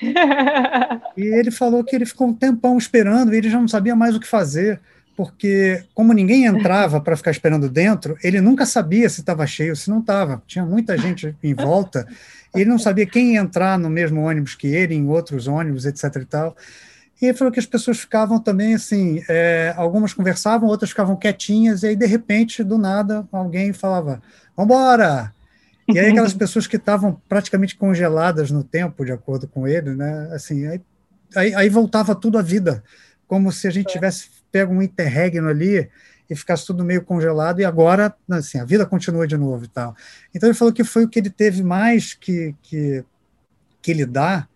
[1.16, 4.14] e ele falou que ele ficou um tempão esperando e ele já não sabia mais
[4.14, 4.80] o que fazer,
[5.16, 9.90] porque como ninguém entrava para ficar esperando dentro, ele nunca sabia se estava cheio, se
[9.90, 10.42] não estava.
[10.46, 12.06] Tinha muita gente em volta,
[12.54, 15.84] e ele não sabia quem ia entrar no mesmo ônibus que ele, em outros ônibus,
[15.84, 16.04] etc.
[16.22, 16.56] e tal.
[17.20, 21.82] E ele falou que as pessoas ficavam também assim, é, algumas conversavam, outras ficavam quietinhas,
[21.82, 24.22] e aí, de repente, do nada, alguém falava,
[24.56, 25.34] vambora!
[25.88, 30.28] E aí aquelas pessoas que estavam praticamente congeladas no tempo, de acordo com ele, né,
[30.32, 30.80] assim, aí,
[31.34, 32.84] aí, aí voltava tudo à vida,
[33.26, 35.90] como se a gente tivesse pego um interregno ali
[36.30, 39.96] e ficasse tudo meio congelado, e agora, assim, a vida continua de novo e tal.
[40.32, 43.04] Então ele falou que foi o que ele teve mais que, que,
[43.80, 44.48] que lidar,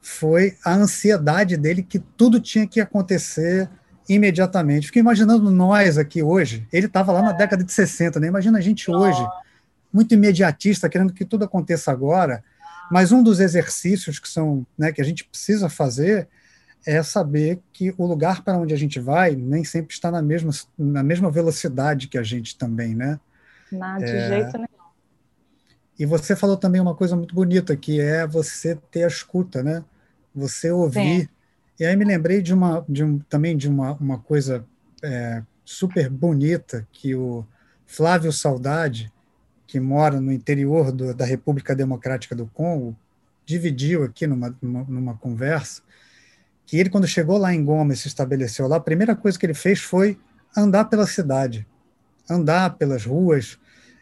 [0.00, 3.68] foi a ansiedade dele que tudo tinha que acontecer
[4.08, 4.86] imediatamente.
[4.86, 8.28] Fiquei imaginando nós aqui hoje, ele estava lá na década de 60, né?
[8.28, 9.24] Imagina a gente hoje,
[9.92, 12.42] muito imediatista, querendo que tudo aconteça agora,
[12.90, 16.28] mas um dos exercícios que são, né, que a gente precisa fazer
[16.86, 20.52] é saber que o lugar para onde a gente vai nem sempre está na mesma,
[20.78, 23.20] na mesma velocidade que a gente também, né?
[23.70, 24.28] Não, de é...
[24.28, 24.77] jeito nenhum.
[25.98, 29.84] E você falou também uma coisa muito bonita, que é você ter a escuta, né?
[30.38, 31.22] você ouvir.
[31.22, 31.28] Sim.
[31.78, 34.64] E aí me lembrei de uma, de um, também de uma, uma coisa
[35.02, 37.44] é, super bonita que o
[37.86, 39.12] Flávio Saudade,
[39.66, 42.96] que mora no interior do, da República Democrática do Congo,
[43.44, 45.82] dividiu aqui numa, numa, numa, conversa,
[46.66, 49.46] que ele, quando chegou lá em Goma e se estabeleceu lá, a primeira coisa que
[49.46, 50.18] ele fez foi
[50.56, 51.66] andar pela cidade,
[52.28, 53.58] andar pelas ruas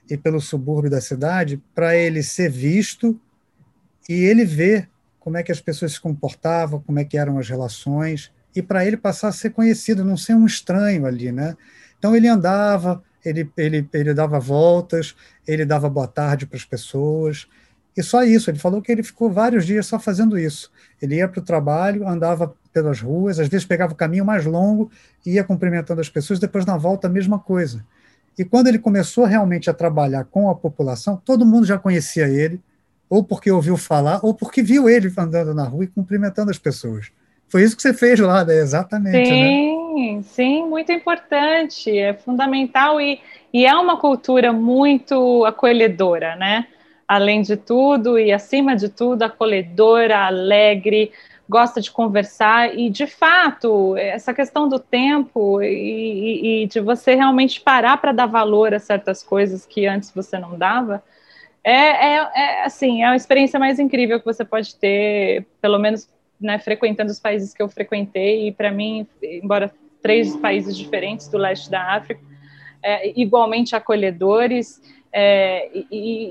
[0.08, 3.18] e pelo subúrbio da cidade, para ele ser visto
[4.08, 4.88] e ele ver
[5.18, 8.86] como é que as pessoas se comportavam, como é que eram as relações, e para
[8.86, 11.56] ele passar a ser conhecido, não ser um estranho ali, né?
[11.98, 17.48] Então ele andava, ele, ele, ele dava voltas, ele dava boa tarde para as pessoas,
[17.96, 18.50] e só isso.
[18.50, 20.70] Ele falou que ele ficou vários dias só fazendo isso.
[21.00, 24.90] Ele ia para o trabalho, andava pelas ruas, às vezes pegava o caminho mais longo,
[25.24, 27.84] ia cumprimentando as pessoas, depois na volta a mesma coisa.
[28.38, 32.60] E quando ele começou realmente a trabalhar com a população, todo mundo já conhecia ele,
[33.08, 37.10] ou porque ouviu falar, ou porque viu ele andando na rua e cumprimentando as pessoas.
[37.48, 38.56] Foi isso que você fez lá, né?
[38.56, 39.16] Exatamente.
[39.16, 39.24] Né?
[39.24, 40.22] Sim, né?
[40.22, 43.20] sim, muito importante, é fundamental e,
[43.52, 46.66] e é uma cultura muito acolhedora, né?
[47.06, 51.12] Além de tudo e acima de tudo, acolhedora, alegre,
[51.48, 57.60] gosta de conversar e, de fato, essa questão do tempo e, e, de você realmente
[57.60, 61.02] parar para dar valor a certas coisas que antes você não dava,
[61.62, 66.08] é, é, é, assim, é a experiência mais incrível que você pode ter, pelo menos
[66.40, 69.72] né, frequentando os países que eu frequentei, e para mim, embora
[70.02, 72.20] três países diferentes do leste da África,
[72.82, 74.80] é, igualmente acolhedores,
[75.18, 75.86] é, e,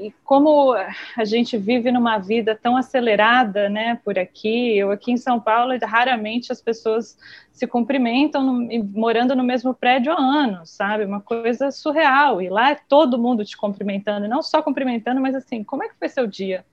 [0.09, 0.75] e, como
[1.17, 5.73] a gente vive numa vida tão acelerada, né, por aqui, eu aqui em São Paulo,
[5.81, 7.17] raramente as pessoas
[7.51, 11.03] se cumprimentam no, morando no mesmo prédio há anos, sabe?
[11.03, 12.39] Uma coisa surreal.
[12.39, 15.97] E lá é todo mundo te cumprimentando, não só cumprimentando, mas assim, como é que
[15.97, 16.63] foi seu dia?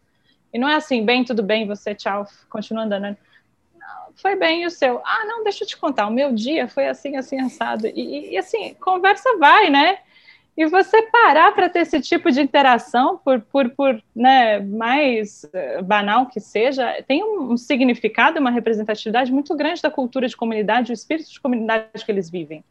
[0.52, 3.16] E não é assim, bem, tudo bem, você, tchau, continua andando.
[3.74, 5.00] Não, foi bem, e o seu?
[5.02, 7.86] Ah, não, deixa eu te contar, o meu dia foi assim, assim, assado.
[7.86, 10.00] E, e assim, conversa vai, né?
[10.56, 15.80] E você parar para ter esse tipo de interação, por, por, por né, mais eh,
[15.80, 20.94] banal que seja, tem um, significado, uma representatividade muito grande da cultura de comunidade, o
[20.94, 22.62] espírito de comunidade que eles vivem.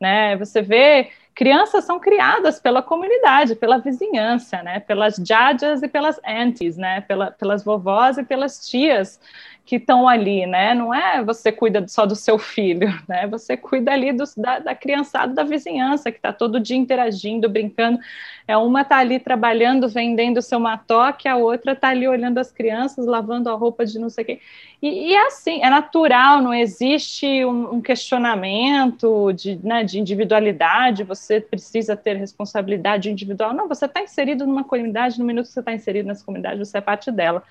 [0.00, 0.36] Né?
[0.36, 4.80] Você vê, crianças são criadas pela comunidade, pela vizinhança, né?
[4.80, 7.00] pelas jajas e pelas aunties, né?
[7.00, 9.20] Pela, pelas vovós e pelas tias
[9.64, 10.74] que estão ali, né?
[10.74, 13.26] Não é você cuida só do seu filho, né?
[13.28, 17.98] Você cuida ali do, da, da criançada da vizinhança que está todo dia interagindo, brincando.
[18.46, 23.06] É uma está ali trabalhando, vendendo seu matoque, a outra está ali olhando as crianças,
[23.06, 24.40] lavando a roupa de não sei quê.
[24.82, 31.04] E, e é assim, é natural, não existe um, um questionamento de, né, de individualidade,
[31.04, 33.52] você precisa ter responsabilidade individual.
[33.52, 36.78] Não, você está inserido numa comunidade, no minuto que você está inserido nessa comunidade, você
[36.78, 37.42] é parte dela.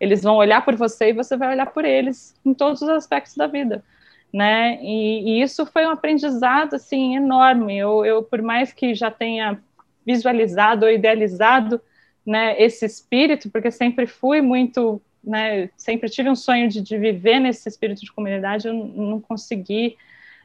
[0.00, 3.36] Eles vão olhar por você e você vai olhar por eles em todos os aspectos
[3.36, 3.84] da vida.
[4.32, 4.78] né?
[4.82, 7.76] E, e, isso foi um aprendizado assim enorme.
[7.78, 9.60] Eu, eu, por mais que já tenha
[10.06, 11.80] visualizado ou idealizado,
[12.26, 17.40] né, esse espírito, porque sempre fui muito, né, sempre tive um sonho de, de viver
[17.40, 19.96] nesse espírito de comunidade, eu não consegui.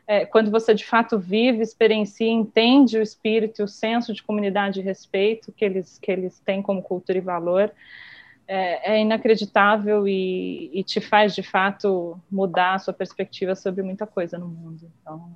[0.07, 4.83] É, quando você de fato vive, experiencia, entende o espírito, o senso de comunidade e
[4.83, 7.73] respeito que eles que eles têm como cultura e valor,
[8.47, 14.07] é, é inacreditável e, e, te faz de fato mudar a sua perspectiva sobre muita
[14.07, 14.89] coisa no mundo.
[15.01, 15.35] Então,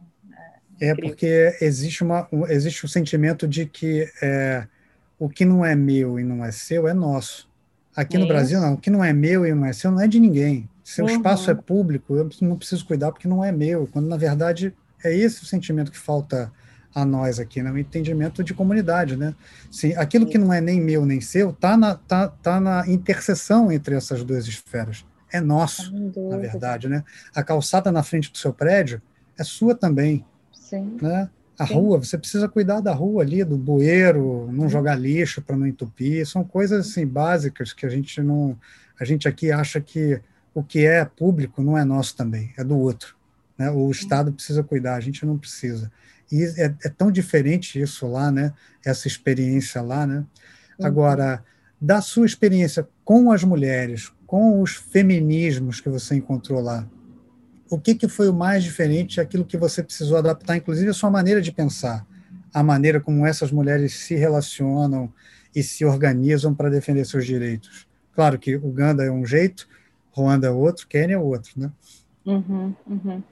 [0.79, 4.65] é, é porque existe uma um, existe o um sentimento de que é,
[5.19, 7.51] o que não é meu e não é seu é nosso.
[7.93, 10.07] Aqui no Brasil não, o que não é meu e não é seu não é
[10.07, 10.69] de ninguém.
[10.91, 11.11] Seu uhum.
[11.11, 13.87] espaço é público, eu não preciso cuidar porque não é meu.
[13.87, 16.51] Quando na verdade é esse o sentimento que falta
[16.93, 17.71] a nós aqui, né?
[17.71, 19.33] o entendimento de comunidade, né?
[19.71, 23.71] Sim, aquilo que não é nem meu nem seu está na, tá, tá na interseção
[23.71, 25.05] entre essas duas esferas.
[25.31, 25.93] É nosso,
[26.29, 27.05] na verdade, né?
[27.33, 29.01] A calçada na frente do seu prédio
[29.39, 30.97] é sua também, Sim.
[31.01, 31.29] né?
[31.57, 31.75] A Sim.
[31.75, 36.27] rua, você precisa cuidar da rua ali, do bueiro, não jogar lixo para não entupir.
[36.27, 38.59] São coisas assim básicas que a gente não,
[38.99, 40.19] a gente aqui acha que
[40.53, 43.15] o que é público não é nosso também, é do outro.
[43.57, 43.69] Né?
[43.69, 45.91] O Estado precisa cuidar, a gente não precisa.
[46.31, 48.53] E é, é, tão diferente isso lá, né?
[48.85, 50.25] Essa experiência lá, né?
[50.79, 50.85] Uhum.
[50.85, 51.43] Agora,
[51.79, 56.87] da sua experiência com as mulheres, com os feminismos que você encontrou lá,
[57.69, 61.09] o que, que foi o mais diferente, aquilo que você precisou adaptar, inclusive a sua
[61.09, 62.05] maneira de pensar,
[62.53, 65.11] a maneira como essas mulheres se relacionam
[65.55, 67.87] e se organizam para defender seus direitos?
[68.13, 69.67] Claro que Uganda é um jeito,
[70.11, 71.71] Ruanda é outro, Quênia é outro, né?
[72.25, 73.23] Uhum, uhum.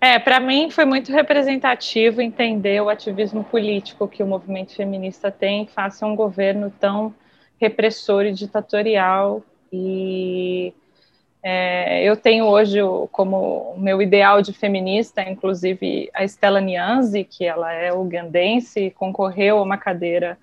[0.00, 5.66] É, para mim foi muito representativo entender o ativismo político que o movimento feminista tem
[5.66, 7.12] face a um governo tão
[7.60, 9.42] repressor e ditatorial.
[9.72, 10.72] E
[11.42, 12.78] é, eu tenho hoje
[13.10, 19.62] como meu ideal de feminista, inclusive a Stella Nianzi, que ela é ugandense, concorreu a
[19.62, 20.38] uma cadeira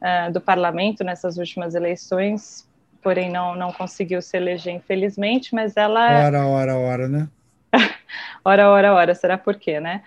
[0.00, 2.68] uh, do parlamento nessas últimas eleições,
[3.02, 6.26] porém não, não conseguiu se eleger, infelizmente, mas ela...
[6.26, 7.28] Ora, ora, ora, né?
[8.44, 10.02] ora, ora, ora, será por quê, né?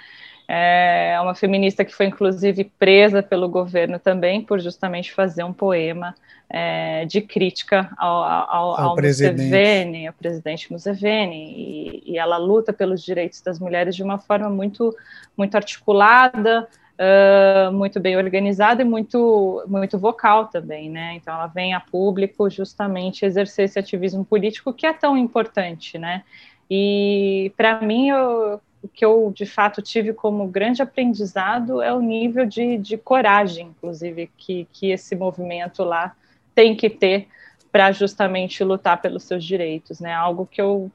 [0.48, 6.14] É uma feminista que foi inclusive presa pelo governo também por justamente fazer um poema
[6.50, 12.74] é, de crítica ao, ao, ao, ao Museveni, ao presidente Museveni, e, e, ela luta
[12.74, 14.96] pelos direitos das mulheres de uma forma muito,
[15.36, 16.68] muito articulada,
[17.00, 21.16] uh, muito bem organizada e muito, muito vocal também, né?
[21.16, 26.24] Então ela vem a público justamente exercer esse ativismo político que é tão importante, né?
[26.70, 32.02] E para mim, eu, o que eu de fato tive como grande aprendizado é o
[32.02, 36.16] nível de, de coragem, inclusive, que, que esse movimento lá
[36.56, 37.28] tem que ter
[37.72, 40.14] para justamente lutar pelos seus direitos, né?
[40.14, 40.92] Algo que eu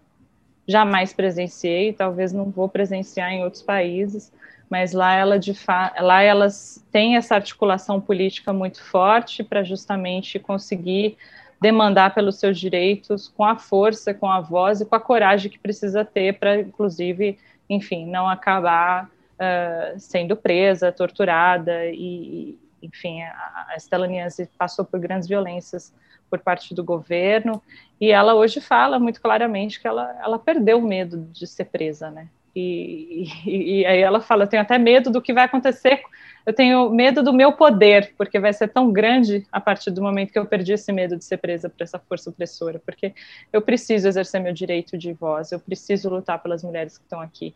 [0.66, 4.30] jamais presenciei, talvez não vou presenciar em outros países,
[4.70, 5.54] mas lá ela de
[6.00, 11.16] lá elas têm essa articulação política muito forte para justamente conseguir
[11.60, 15.58] demandar pelos seus direitos com a força, com a voz e com a coragem que
[15.58, 17.38] precisa ter para, inclusive,
[17.68, 23.76] enfim, não acabar uh, sendo presa, torturada e, enfim, a, a
[24.56, 25.92] passou por grandes violências
[26.30, 27.60] por parte do governo
[28.00, 32.10] e ela hoje fala muito claramente que ela, ela perdeu o medo de ser presa,
[32.10, 32.28] né?
[32.54, 36.02] E, e, e aí ela fala, eu tenho até medo do que vai acontecer
[36.48, 40.32] eu tenho medo do meu poder, porque vai ser tão grande a partir do momento
[40.32, 43.12] que eu perdi esse medo de ser presa por essa força opressora, porque
[43.52, 47.54] eu preciso exercer meu direito de voz, eu preciso lutar pelas mulheres que estão aqui.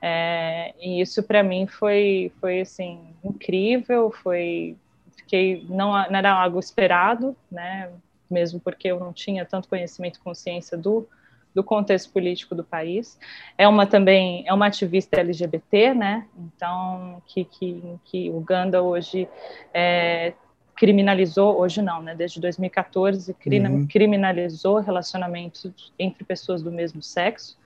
[0.00, 4.74] É, e isso para mim foi, foi assim incrível, foi
[5.14, 7.90] fiquei não, não era algo esperado, né?
[8.30, 11.06] Mesmo porque eu não tinha tanto conhecimento, consciência do
[11.54, 13.18] do contexto político do país.
[13.58, 16.26] É uma também é uma ativista LGBT, né?
[16.38, 19.28] Então que que, que Uganda hoje
[19.74, 20.32] é,
[20.76, 22.14] criminalizou hoje não, né?
[22.14, 23.86] Desde 2014 uhum.
[23.86, 27.58] criminalizou relacionamentos entre pessoas do mesmo sexo,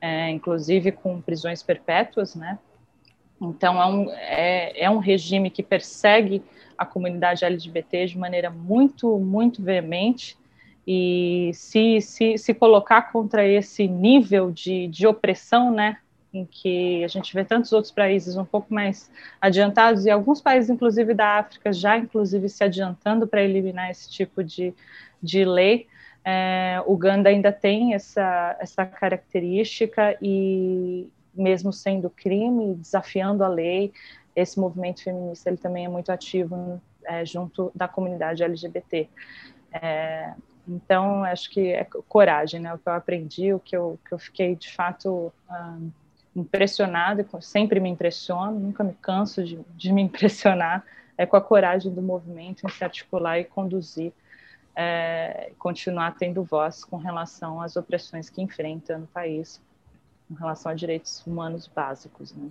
[0.00, 2.58] é, inclusive com prisões perpétuas, né?
[3.40, 6.42] Então é um é, é um regime que persegue
[6.78, 10.36] a comunidade LGBT de maneira muito muito veemente
[10.86, 15.98] e se, se, se colocar contra esse nível de, de opressão, né,
[16.32, 19.10] em que a gente vê tantos outros países um pouco mais
[19.40, 24.44] adiantados e alguns países, inclusive da África, já inclusive se adiantando para eliminar esse tipo
[24.44, 24.74] de,
[25.22, 25.86] de lei.
[26.24, 33.92] É, Uganda ainda tem essa, essa característica e mesmo sendo crime, desafiando a lei,
[34.34, 39.08] esse movimento feminista ele também é muito ativo é, junto da comunidade LGBT.
[39.72, 40.32] É,
[40.68, 42.74] então, acho que é coragem, né?
[42.74, 45.90] O que eu aprendi, o que eu, que eu fiquei de fato um,
[46.34, 50.84] impressionada, sempre me impressiono, nunca me canso de, de me impressionar,
[51.16, 54.12] é com a coragem do movimento em se articular e conduzir,
[54.74, 59.60] é, continuar tendo voz com relação às opressões que enfrenta no país,
[60.28, 62.34] com relação a direitos humanos básicos.
[62.34, 62.50] Né?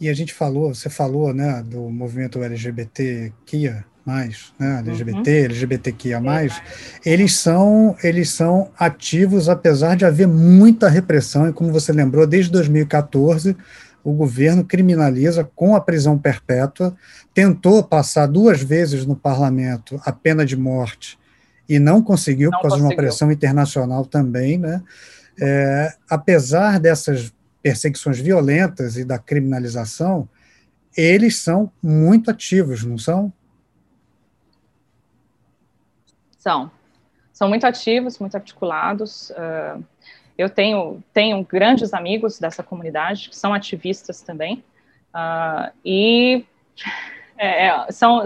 [0.00, 5.44] E a gente falou, você falou, né, do movimento LGBTQIA, mais, né, LGBT, uhum.
[5.44, 6.20] LGBTQIA+,
[7.04, 12.50] eles são, eles são ativos apesar de haver muita repressão, e como você lembrou, desde
[12.50, 13.56] 2014
[14.04, 16.96] o governo criminaliza com a prisão perpétua,
[17.32, 21.16] tentou passar duas vezes no parlamento a pena de morte
[21.68, 22.88] e não conseguiu, não por causa conseguiu.
[22.88, 24.82] de uma pressão internacional também, né,
[25.40, 27.32] é, apesar dessas
[27.62, 30.28] perseguições violentas e da criminalização,
[30.96, 33.32] eles são muito ativos, não são?
[36.38, 36.70] São.
[37.32, 39.30] São muito ativos, muito articulados.
[39.30, 39.82] Uh,
[40.36, 44.62] eu tenho, tenho grandes amigos dessa comunidade que são ativistas também.
[45.14, 46.44] Uh, e
[47.38, 48.24] é, é, são,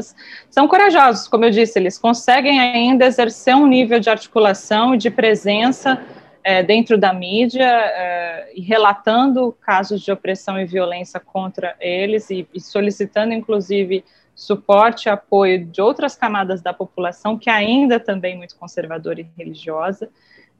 [0.50, 5.10] são corajosos, como eu disse, eles conseguem ainda exercer um nível de articulação e de
[5.10, 6.02] presença
[6.46, 12.46] é, dentro da mídia é, e relatando casos de opressão e violência contra eles e,
[12.54, 18.54] e solicitando, inclusive, suporte e apoio de outras camadas da população que ainda também muito
[18.54, 20.08] conservadora e religiosa.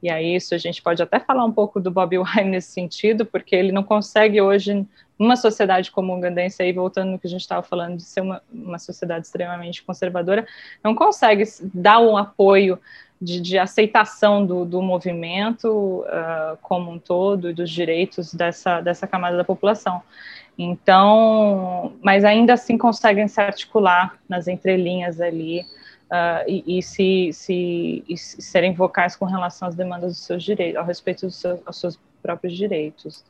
[0.03, 3.25] E aí isso a gente pode até falar um pouco do Bob Wine nesse sentido,
[3.25, 4.85] porque ele não consegue hoje,
[5.17, 8.19] numa sociedade como o ugandense, aí voltando no que a gente estava falando de ser
[8.19, 10.45] uma, uma sociedade extremamente conservadora,
[10.83, 12.77] não consegue dar um apoio
[13.21, 19.07] de, de aceitação do, do movimento uh, como um todo e dos direitos dessa, dessa
[19.07, 20.01] camada da população.
[20.57, 28.03] Então, mas ainda assim conseguem se articular nas entrelinhas ali uh, e, e, se, se
[28.07, 31.79] e serem vocais com relação às demandas dos seus direitos, ao respeito dos seus, aos
[31.79, 33.23] seus próprios direitos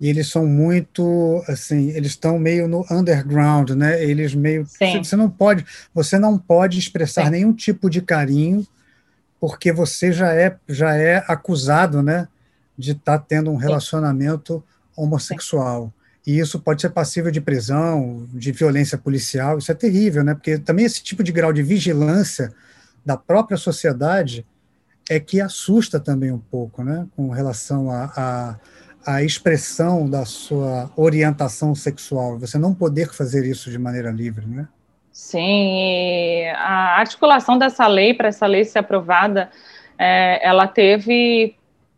[0.00, 5.04] e eles são muito assim eles estão meio no underground né eles meio Sim.
[5.04, 7.30] você não pode você não pode expressar Sim.
[7.30, 8.66] nenhum tipo de carinho
[9.38, 12.26] porque você já é já é acusado né
[12.78, 14.64] de estar tá tendo um relacionamento
[14.96, 15.92] homossexual
[16.24, 16.32] Sim.
[16.32, 20.56] e isso pode ser passível de prisão de violência policial isso é terrível né porque
[20.56, 22.50] também esse tipo de grau de vigilância
[23.04, 24.46] da própria sociedade
[25.10, 28.56] é que assusta também um pouco né com relação a, a
[29.06, 34.68] a expressão da sua orientação sexual, você não poder fazer isso de maneira livre, né?
[35.12, 39.50] Sim, a articulação dessa lei para essa lei ser aprovada,
[39.98, 41.56] é, ela teve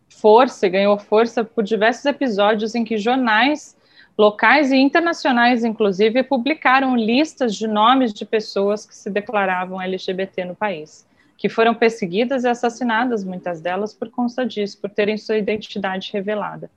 [0.08, 3.76] força ganhou força por diversos episódios em que jornais
[4.16, 10.54] locais e internacionais, inclusive, publicaram listas de nomes de pessoas que se declaravam LGBT no
[10.54, 16.10] país, que foram perseguidas e assassinadas, muitas delas, por conta disso, por terem sua identidade
[16.12, 16.70] revelada.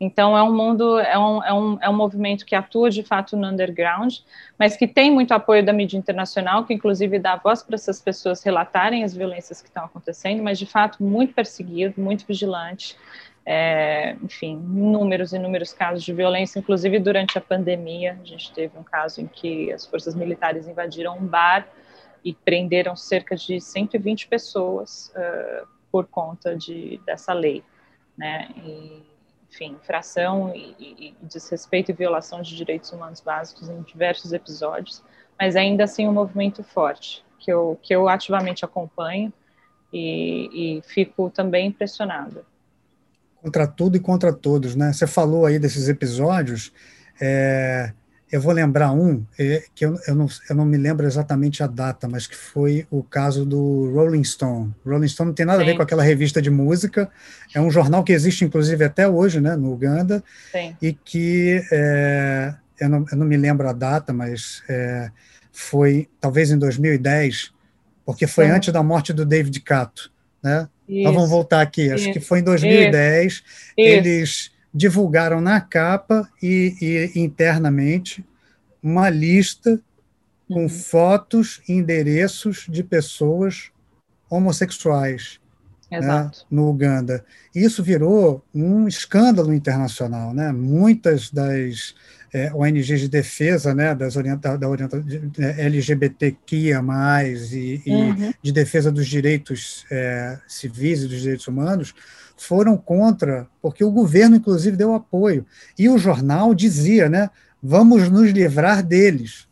[0.00, 3.36] Então, é um mundo, é um, é, um, é um movimento que atua de fato
[3.36, 4.20] no underground,
[4.58, 8.42] mas que tem muito apoio da mídia internacional, que inclusive dá voz para essas pessoas
[8.42, 12.96] relatarem as violências que estão acontecendo, mas de fato muito perseguido, muito vigilante.
[13.44, 18.18] É, enfim, inúmeros, inúmeros casos de violência, inclusive durante a pandemia.
[18.22, 21.68] A gente teve um caso em que as forças militares invadiram um bar
[22.24, 27.62] e prenderam cerca de 120 pessoas uh, por conta de, dessa lei.
[28.16, 28.48] Né?
[29.50, 35.02] Enfim, infração e, e, desrespeito e violação de direitos humanos básicos em diversos episódios,
[35.38, 39.32] mas ainda assim um movimento forte, que eu, que eu ativamente acompanho
[39.92, 42.44] e, e fico também impressionada.
[43.42, 44.92] Contra tudo e contra todos, né?
[44.92, 46.72] Você falou aí desses episódios,
[47.20, 47.92] é,
[48.30, 51.66] eu vou lembrar um, é, que eu, eu, não, eu não me lembro exatamente a
[51.66, 54.72] data, mas que foi o caso do Rolling Stone.
[54.86, 55.64] Rolling Stone não tem nada Sim.
[55.64, 57.10] a ver com aquela revista de música,
[57.52, 60.22] é um jornal que existe, inclusive, até hoje, né, no Uganda,
[60.52, 60.76] Sim.
[60.80, 65.10] e que, é, eu, não, eu não me lembro a data, mas é,
[65.50, 67.52] foi talvez em 2010,
[68.06, 68.52] porque foi Sim.
[68.52, 70.10] antes da morte do David Cato,
[70.42, 70.68] né?
[70.88, 72.12] Então vamos voltar aqui, acho Isso.
[72.12, 73.42] que foi em 2010, Isso.
[73.76, 78.24] eles divulgaram na capa e, e internamente
[78.82, 79.80] uma lista
[80.48, 80.68] com uhum.
[80.68, 83.70] fotos e endereços de pessoas
[84.28, 85.40] homossexuais
[85.90, 87.24] né, no Uganda.
[87.54, 90.32] Isso virou um escândalo internacional.
[90.32, 90.52] Né?
[90.52, 91.94] Muitas das
[92.32, 95.02] é, ONGs de defesa né, das orienta, da orienta,
[95.38, 96.80] é, LGBTQIA,
[97.52, 98.32] e, e uhum.
[98.42, 101.94] de defesa dos direitos é, civis e dos direitos humanos,
[102.36, 105.44] foram contra, porque o governo, inclusive, deu apoio.
[105.78, 107.28] E o jornal dizia, né?
[107.62, 109.46] Vamos nos livrar deles.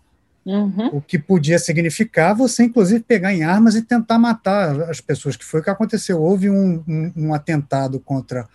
[0.47, 0.87] Uhum.
[0.95, 5.45] O que podia significar você, inclusive, pegar em armas e tentar matar as pessoas, que
[5.45, 6.23] foi o que aconteceu.
[6.23, 8.49] Houve um, um, um atentado contra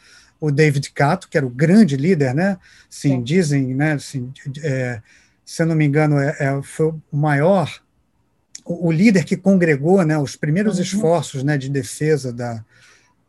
[0.43, 2.57] o David Kato, que era o grande líder, né?
[2.89, 3.23] Sim, Sim.
[3.23, 3.93] dizem, né?
[3.93, 4.29] Assim,
[4.61, 5.01] é,
[5.45, 7.81] se eu não me engano, é, é, foi o maior,
[8.65, 10.17] o, o, líder que congregou, né?
[10.17, 10.83] Os primeiros uhum.
[10.83, 11.57] esforços, né?
[11.57, 12.61] De defesa da,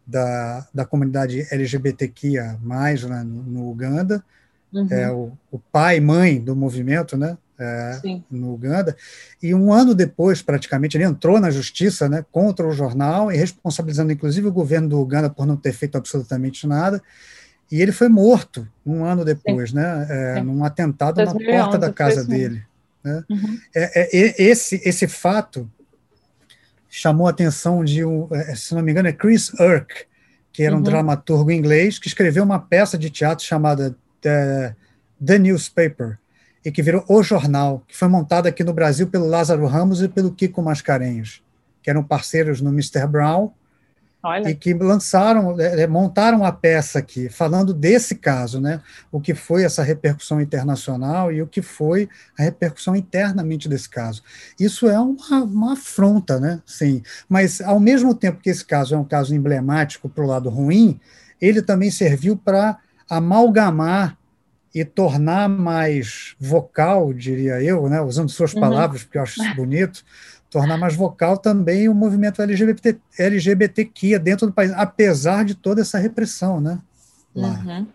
[0.04, 4.24] da, da comunidade LGBTQIA+, né, no, no Uganda,
[4.72, 4.88] uhum.
[4.90, 7.38] é o, o pai e mãe do movimento, né?
[7.58, 8.00] É,
[8.30, 8.96] no Uganda,
[9.42, 14.12] e um ano depois, praticamente, ele entrou na justiça né, contra o jornal e responsabilizando,
[14.12, 17.02] inclusive, o governo do Uganda por não ter feito absolutamente nada,
[17.70, 19.76] e ele foi morto um ano depois, Sim.
[19.76, 22.62] né, é, num atentado 2011, na porta da casa dele.
[23.02, 23.24] Né?
[23.30, 23.58] Uhum.
[23.74, 25.70] É, é esse, esse fato
[26.88, 30.06] chamou a atenção de, um, é, se não me engano, é Chris Urk,
[30.52, 30.84] que era um uhum.
[30.84, 34.76] dramaturgo inglês, que escreveu uma peça de teatro chamada The,
[35.24, 36.18] The Newspaper,
[36.64, 40.08] e que virou O Jornal, que foi montado aqui no Brasil pelo Lázaro Ramos e
[40.08, 41.42] pelo Kiko Mascarenhas,
[41.82, 43.06] que eram parceiros no Mr.
[43.06, 43.52] Brown,
[44.22, 44.48] Olha.
[44.48, 48.80] e que lançaram, é, é, montaram a peça aqui, falando desse caso, né?
[49.12, 52.08] O que foi essa repercussão internacional e o que foi
[52.38, 54.22] a repercussão internamente desse caso.
[54.58, 56.62] Isso é uma, uma afronta, né?
[56.64, 57.02] Sim.
[57.28, 60.98] Mas, ao mesmo tempo que esse caso é um caso emblemático para o lado ruim,
[61.38, 62.78] ele também serviu para
[63.10, 64.16] amalgamar
[64.74, 68.60] e tornar mais vocal, diria eu, né, usando suas uhum.
[68.60, 70.04] palavras, porque eu acho isso bonito,
[70.50, 75.98] tornar mais vocal também o movimento LGBT, LGBTQIA dentro do país, apesar de toda essa
[75.98, 76.80] repressão, né?
[77.34, 77.86] Uhum.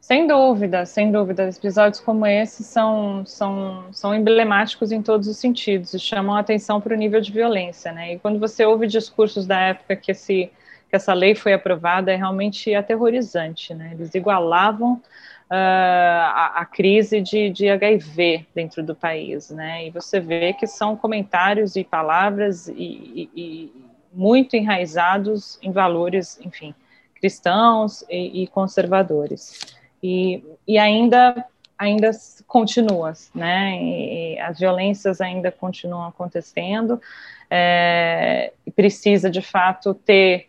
[0.00, 1.48] Sem dúvida, sem dúvida.
[1.48, 6.80] Episódios como esse são, são, são emblemáticos em todos os sentidos e chamam a atenção
[6.80, 8.14] para o nível de violência, né?
[8.14, 10.50] E quando você ouve discursos da época que, esse,
[10.88, 13.90] que essa lei foi aprovada, é realmente aterrorizante, né?
[13.92, 15.00] Eles igualavam
[15.50, 19.86] a, a, crise de, de HIV dentro do país, né?
[19.86, 23.72] E você vê que são comentários e palavras e, e, e
[24.12, 26.74] muito enraizados em valores, enfim,
[27.14, 29.76] cristãos e, e conservadores.
[30.02, 30.42] E,
[30.78, 31.44] ainda
[31.78, 32.10] ainda
[32.46, 34.36] continua, né?
[34.40, 37.00] As violências ainda continuam acontecendo.
[37.48, 40.47] É, precisa de fato ter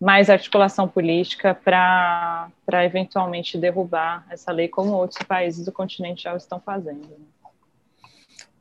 [0.00, 2.50] mais articulação política para
[2.84, 7.08] eventualmente derrubar essa lei, como outros países do continente já estão fazendo.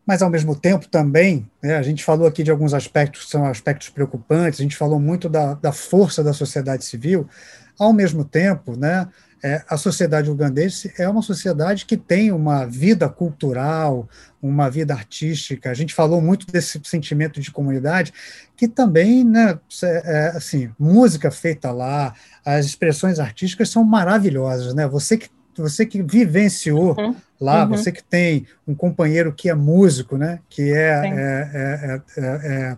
[0.06, 3.46] Mas, ao mesmo tempo, também, né, a gente falou aqui de alguns aspectos que são
[3.46, 7.28] aspectos preocupantes, a gente falou muito da, da força da sociedade civil,
[7.78, 9.08] ao mesmo tempo, né,
[9.46, 14.10] é, a sociedade ugandense é uma sociedade que tem uma vida cultural,
[14.42, 15.70] uma vida artística.
[15.70, 18.12] A gente falou muito desse sentimento de comunidade,
[18.58, 24.88] que também, né, é, assim, música feita lá, as expressões artísticas são maravilhosas, né?
[24.88, 27.16] Você que você que vivenciou uhum.
[27.40, 27.70] lá, uhum.
[27.70, 30.40] você que tem um companheiro que é músico, né?
[30.50, 32.78] Que é, é, é, é, é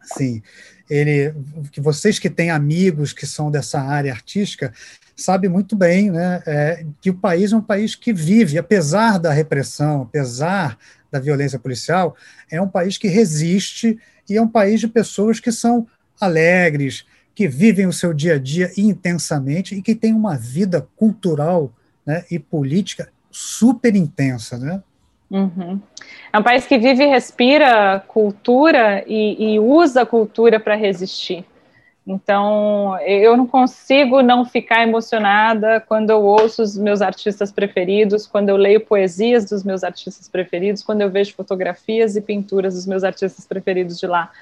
[0.00, 0.40] assim,
[0.88, 1.34] ele,
[1.70, 4.72] que vocês que têm amigos que são dessa área artística,
[5.18, 9.32] sabe muito bem né, é, que o país é um país que vive, apesar da
[9.32, 10.78] repressão, apesar
[11.10, 12.16] da violência policial,
[12.50, 13.98] é um país que resiste
[14.30, 15.86] e é um país de pessoas que são
[16.20, 17.04] alegres,
[17.34, 21.72] que vivem o seu dia a dia intensamente e que têm uma vida cultural
[22.06, 24.82] né, e política super intensa, né?
[25.30, 25.80] Uhum.
[26.32, 31.44] É um país que vive e respira cultura e, e usa a cultura para resistir.
[32.10, 38.48] Então, eu não consigo não ficar emocionada quando eu ouço os meus artistas preferidos, quando
[38.48, 43.04] eu leio poesias dos meus artistas preferidos, quando eu vejo fotografias e pinturas dos meus
[43.04, 44.32] artistas preferidos de lá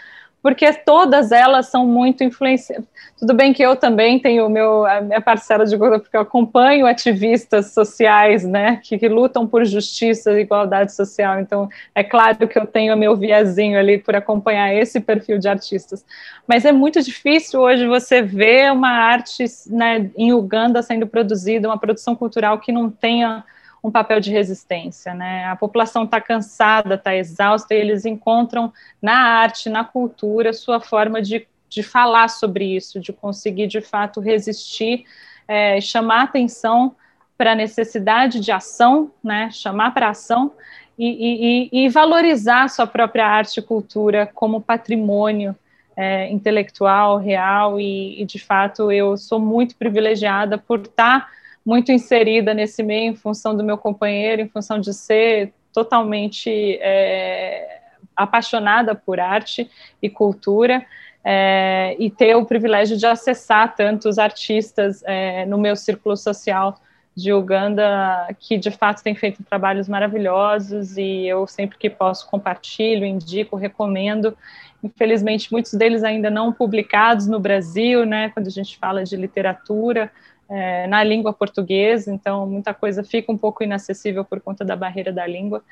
[0.47, 2.86] porque todas elas são muito influenciadas.
[3.18, 6.86] Tudo bem que eu também tenho meu, a minha parcela de grupo, porque eu acompanho
[6.86, 12.56] ativistas sociais, né, que, que, lutam por justiça e igualdade social, então é claro que
[12.56, 16.06] eu tenho meu viazinho ali por acompanhar esse perfil de artistas.
[16.47, 21.77] Mas é muito difícil hoje você ver uma arte né, em Uganda sendo produzida, uma
[21.77, 23.43] produção cultural que não tenha
[23.87, 25.45] um papel de resistência, né?
[25.45, 31.23] A população está cansada, está exausta, e eles encontram na arte, na cultura, sua forma
[31.23, 35.05] de, de falar sobre isso, de conseguir de fato resistir,
[35.47, 36.97] é, chamar atenção
[37.39, 39.51] para a necessidade de ação, né?
[39.53, 40.51] Chamar para ação
[40.99, 45.55] e, e, e, valorizar sua própria arte e cultura como patrimônio
[45.97, 51.29] é, intelectual, real, e, e, de fato eu sou muito privilegiada por estar tá
[51.66, 57.80] muito inserida nesse meio em função do meu companheiro, em função de ser totalmente é,
[58.14, 59.68] apaixonada por arte
[60.01, 60.86] e cultura.
[61.28, 66.78] É, e ter o privilégio de acessar tantos artistas é, no meu círculo social
[67.16, 73.05] de Uganda, que de fato tem feito trabalhos maravilhosos e eu sempre que posso compartilho,
[73.05, 74.38] indico, recomendo.
[74.84, 80.12] Infelizmente, muitos deles ainda não publicados no Brasil, né, quando a gente fala de literatura,
[80.48, 85.12] é, na língua portuguesa, então muita coisa fica um pouco inacessível por conta da barreira
[85.12, 85.62] da língua,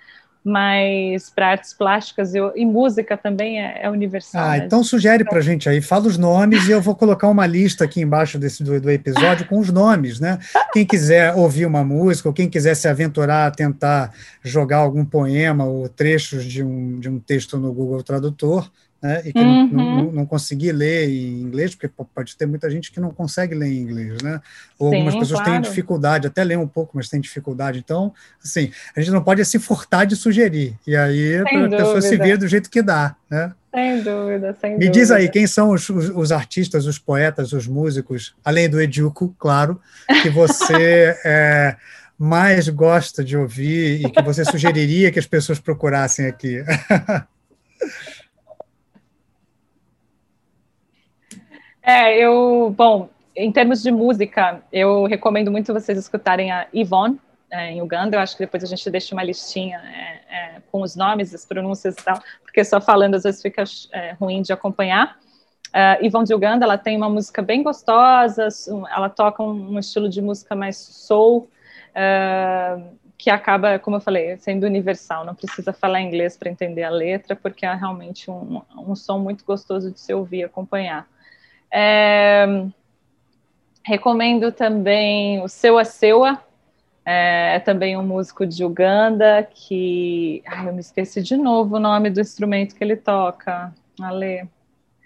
[0.44, 4.44] mas para artes plásticas eu, e música também é, é universal.
[4.44, 4.66] Ah, né?
[4.66, 7.84] então sugere para a gente aí, fala os nomes e eu vou colocar uma lista
[7.84, 10.38] aqui embaixo desse do, do, episódio com os nomes, né?
[10.70, 15.64] Quem quiser ouvir uma música, ou quem quiser se aventurar a tentar jogar algum poema
[15.64, 18.70] ou trechos de um, de um texto no Google Tradutor,
[19.04, 19.68] né, e que uhum.
[19.70, 23.54] não, não, não conseguir ler em inglês, porque pode ter muita gente que não consegue
[23.54, 24.40] ler em inglês, né?
[24.78, 25.52] Ou Sim, algumas pessoas claro.
[25.52, 27.78] têm dificuldade, até ler um pouco, mas têm dificuldade.
[27.78, 30.74] Então, assim, a gente não pode se furtar de sugerir.
[30.86, 33.52] E aí a pessoa se vê do jeito que dá, né?
[33.74, 34.92] Sem dúvida, sem Me dúvida.
[34.92, 39.36] diz aí, quem são os, os, os, artistas, os poetas, os músicos, além do Educo,
[39.38, 39.78] claro,
[40.22, 41.76] que você é,
[42.18, 46.64] mais gosta de ouvir e que você sugeriria que as pessoas procurassem aqui?
[51.86, 57.20] É, eu, bom, em termos de música, eu recomendo muito vocês escutarem a Yvonne,
[57.50, 58.16] é, em Uganda.
[58.16, 61.44] Eu acho que depois a gente deixa uma listinha é, é, com os nomes, as
[61.44, 65.18] pronúncias e tal, porque só falando às vezes fica é, ruim de acompanhar.
[65.74, 68.46] Uh, Yvonne de Uganda, ela tem uma música bem gostosa,
[68.94, 71.50] ela toca um, um estilo de música mais soul,
[71.90, 76.90] uh, que acaba, como eu falei, sendo universal, não precisa falar inglês para entender a
[76.90, 81.08] letra, porque é realmente um, um som muito gostoso de se ouvir e acompanhar.
[81.76, 82.46] É,
[83.84, 86.40] recomendo também o Seua Seua,
[87.04, 90.40] é, é, também um músico de Uganda que.
[90.46, 93.74] Ai, eu me esqueci de novo o nome do instrumento que ele toca.
[94.00, 94.48] Ale.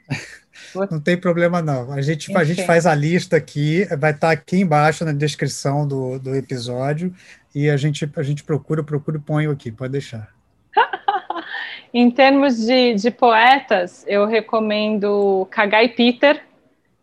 [0.91, 1.93] Não tem problema, não.
[1.93, 6.19] A gente, a gente faz a lista aqui, vai estar aqui embaixo na descrição do,
[6.19, 7.15] do episódio,
[7.55, 10.29] e a gente, a gente procura, procura e põe aqui, pode deixar.
[11.95, 16.43] em termos de, de poetas, eu recomendo Kagai Peter,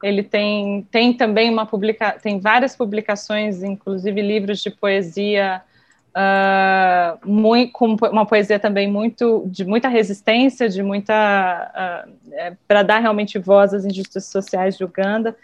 [0.04, 5.62] ele tem, tem também uma publica, tem várias publicações, inclusive livros de poesia
[6.16, 12.84] uh, muito, com uma poesia também muito de muita resistência, de muita uh, é, para
[12.84, 15.36] dar realmente voz às injustiças sociais de Uganda.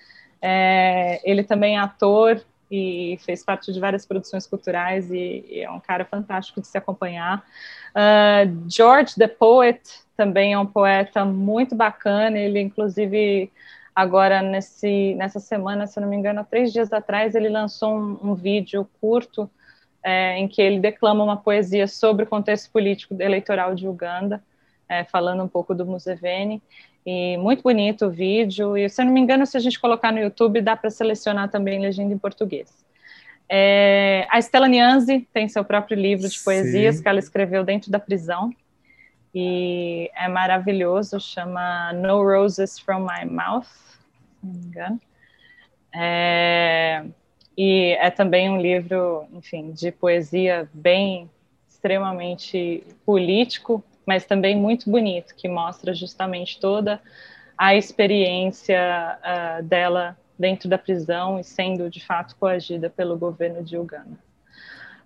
[0.42, 5.70] É, ele também é ator e fez parte de várias produções culturais e, e é
[5.70, 7.44] um cara fantástico de se acompanhar.
[7.92, 9.82] Uh, George the Poet
[10.16, 12.40] também é um poeta muito bacana.
[12.40, 13.52] Ele inclusive
[13.96, 18.32] Agora, nesse, nessa semana, se não me engano, há três dias atrás, ele lançou um,
[18.32, 19.50] um vídeo curto
[20.04, 24.42] é, em que ele declama uma poesia sobre o contexto político eleitoral de Uganda,
[24.88, 26.62] é, falando um pouco do Museveni.
[27.06, 28.78] E muito bonito o vídeo.
[28.78, 31.50] E se eu não me engano, se a gente colocar no YouTube, dá para selecionar
[31.50, 32.86] também legenda em português.
[33.50, 37.04] É, a Stella Nianzi tem seu próprio livro de poesias Sim.
[37.04, 38.52] que ela escreveu dentro da prisão
[39.34, 45.02] e é maravilhoso, chama No Roses from My Mouth, se não me engano.
[45.94, 47.06] É,
[47.58, 51.30] e é também um livro, enfim, de poesia bem
[51.68, 57.02] extremamente político, mas também muito bonito, que mostra justamente toda
[57.58, 63.78] a experiência uh, dela dentro da prisão e sendo de fato coagida pelo governo de
[63.78, 64.18] Uganda.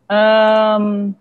[0.09, 1.13] Um,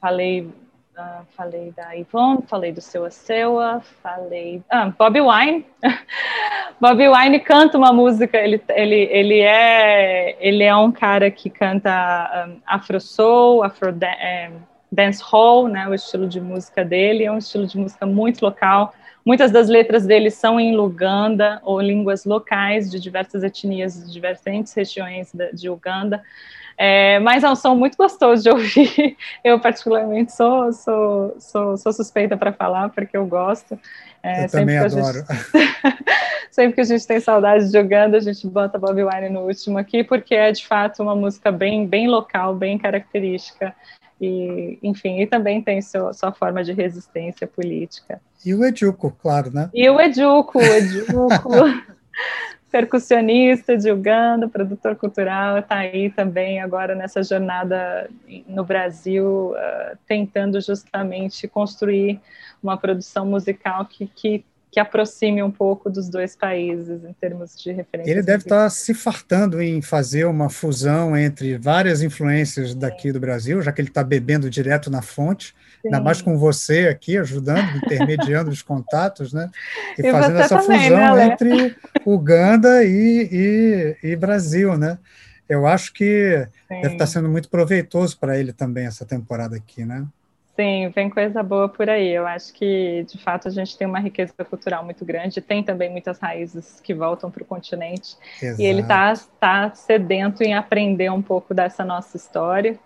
[0.00, 0.48] falei
[0.96, 4.62] Uh, falei da Ivone, falei do Seu Seua, falei.
[4.70, 5.66] Ah, Bob Wine.
[6.80, 12.48] Bob Wine canta uma música, ele, ele, ele, é, ele é um cara que canta
[12.48, 14.50] um, Afro Soul, Afro é,
[14.90, 18.94] Dance Hall, né, o estilo de música dele, é um estilo de música muito local.
[19.22, 24.72] Muitas das letras dele são em Luganda, ou línguas locais de diversas etnias, de diferentes
[24.72, 26.22] regiões de Uganda.
[26.78, 29.16] É, mas é um som muito gostoso de ouvir.
[29.42, 33.78] Eu, particularmente, sou, sou, sou, sou suspeita para falar, porque eu gosto.
[34.22, 35.24] É, eu também adoro.
[35.24, 36.04] Gente,
[36.50, 39.78] sempre que a gente tem saudade de Uganda, a gente bota Bob Wine no último
[39.78, 43.74] aqui, porque é, de fato, uma música bem, bem local, bem característica.
[44.20, 48.20] E, enfim, e também tem seu, sua forma de resistência política.
[48.44, 49.70] E o Educo, claro, né?
[49.74, 51.50] E o Educo, o Educo.
[52.76, 58.10] percussionista de Uganda, produtor cultural, está aí também agora nessa jornada
[58.46, 62.20] no Brasil, uh, tentando justamente construir
[62.62, 64.44] uma produção musical que, que,
[64.76, 68.10] que, aproxime um pouco dos dois países em termos de referência.
[68.10, 73.18] Ele deve estar tá se fartando em fazer uma fusão entre várias influências daqui do
[73.18, 75.54] Brasil, já que ele está bebendo direto na fonte
[75.84, 79.50] ainda mais com você aqui ajudando, intermediando os contatos, né?
[79.96, 84.98] E, e fazendo essa também, fusão né, entre Uganda e, e, e, Brasil, né?
[85.48, 86.80] Eu acho que Sim.
[86.82, 90.04] deve estar sendo muito proveitoso para ele também essa temporada aqui, né?
[90.56, 92.08] Sim, vem coisa boa por aí.
[92.08, 95.42] Eu acho que, de fato, a gente tem uma riqueza cultural muito grande.
[95.42, 98.16] Tem também muitas raízes que voltam para o continente.
[98.40, 98.62] Exato.
[98.62, 102.78] E ele está tá sedento em aprender um pouco dessa nossa história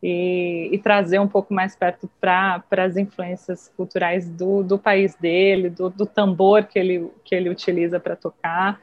[0.00, 5.68] e, e trazer um pouco mais perto para as influências culturais do, do país dele,
[5.68, 8.80] do, do tambor que ele, que ele utiliza para tocar.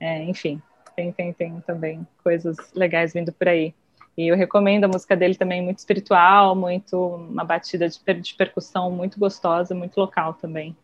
[0.00, 0.62] É, enfim,
[0.96, 3.74] tem, tem, tem também coisas legais vindo por aí.
[4.16, 8.90] E eu recomendo a música dele também, muito espiritual, muito uma batida de, de percussão
[8.90, 10.76] muito gostosa, muito local também, uh,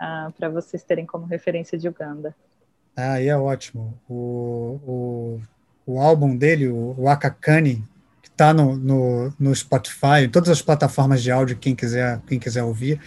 [0.00, 2.34] ah, para vocês terem como referência de Uganda.
[2.96, 3.98] Ah, e é ótimo.
[4.08, 5.40] O, o,
[5.86, 7.82] o álbum dele, o, o Akakani,
[8.22, 12.38] que está no, no, no Spotify, em todas as plataformas de áudio, quem quiser, quem
[12.38, 13.00] quiser ouvir,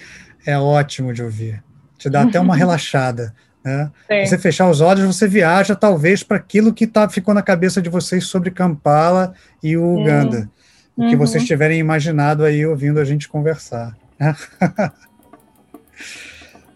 [0.45, 1.63] é ótimo de ouvir.
[1.97, 3.33] Te dá até uma relaxada.
[3.67, 3.91] Né?
[4.25, 7.89] Você fechar os olhos, você viaja talvez para aquilo que tá, ficou na cabeça de
[7.89, 10.49] vocês sobre Kampala e o Uganda.
[10.95, 11.05] Uhum.
[11.05, 11.47] O que vocês uhum.
[11.47, 13.93] tiverem imaginado aí ouvindo a gente conversar.
[14.17, 14.33] Né?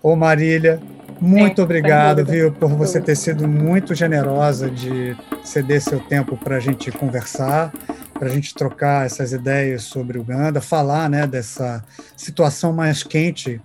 [0.03, 0.81] Ô Marília,
[1.21, 6.59] muito obrigado, viu, por você ter sido muito generosa de ceder seu tempo para a
[6.59, 7.71] gente conversar,
[8.13, 11.83] para a gente trocar essas ideias sobre Uganda, falar né, dessa
[12.17, 13.61] situação mais quente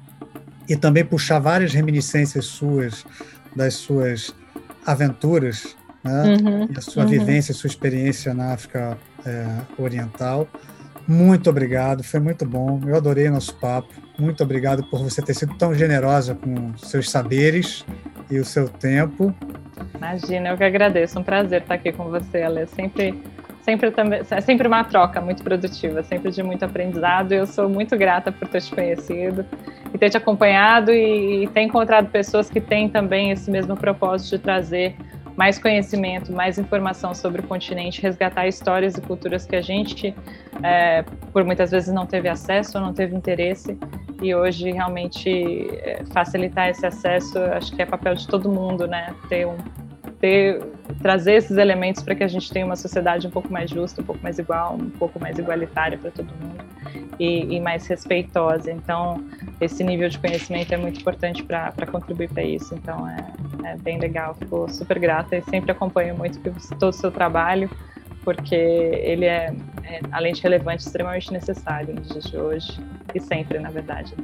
[0.68, 3.04] e também puxar várias reminiscências suas,
[3.54, 4.34] das suas
[4.84, 6.36] aventuras, né?
[6.40, 7.08] Uhum, a sua uhum.
[7.08, 10.48] vivência, sua experiência na África é, Oriental.
[11.06, 12.80] Muito obrigado, foi muito bom.
[12.86, 13.88] Eu adorei nosso papo.
[14.18, 17.84] Muito obrigado por você ter sido tão generosa com seus saberes
[18.30, 19.34] e o seu tempo.
[19.94, 21.18] Imagina, eu que agradeço.
[21.18, 22.66] Um prazer estar aqui com você, Ale.
[22.66, 23.22] Sempre
[23.62, 27.32] sempre também é sempre uma troca muito produtiva, sempre de muito aprendizado.
[27.32, 29.44] Eu sou muito grata por ter te conhecido
[29.96, 34.36] e ter te acompanhado e, e ter encontrado pessoas que têm também esse mesmo propósito
[34.36, 34.94] de trazer
[35.34, 40.14] mais conhecimento, mais informação sobre o continente, resgatar histórias e culturas que a gente,
[40.62, 41.02] é,
[41.32, 43.78] por muitas vezes, não teve acesso ou não teve interesse,
[44.22, 45.30] e hoje realmente
[45.82, 49.14] é, facilitar esse acesso, acho que é papel de todo mundo, né?
[49.28, 49.56] Ter um
[50.20, 50.62] ter
[51.02, 54.04] trazer esses elementos para que a gente tenha uma sociedade um pouco mais justa, um
[54.04, 56.64] pouco mais igual, um pouco mais igualitária para todo mundo
[57.18, 58.70] e, e, mais respeitosa.
[58.70, 59.24] Então,
[59.60, 62.74] esse nível de conhecimento é muito importante para contribuir para isso.
[62.74, 63.16] Então, é,
[63.64, 64.34] é, bem legal.
[64.34, 66.38] Fico super grata e sempre acompanho muito
[66.78, 67.70] todo o seu trabalho,
[68.22, 72.80] porque ele é, é além de relevante, extremamente necessário nos dias de hoje
[73.14, 74.14] e sempre, na verdade.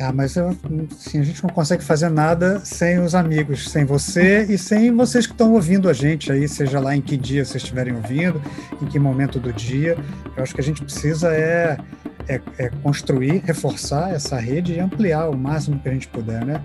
[0.00, 0.48] Ah, mas eu,
[0.90, 5.24] assim, a gente não consegue fazer nada sem os amigos, sem você e sem vocês
[5.24, 8.42] que estão ouvindo a gente aí, seja lá em que dia vocês estiverem ouvindo,
[8.82, 9.96] em que momento do dia.
[10.36, 11.78] Eu acho que a gente precisa é,
[12.26, 16.60] é, é construir, reforçar essa rede e ampliar o máximo que a gente puder, né?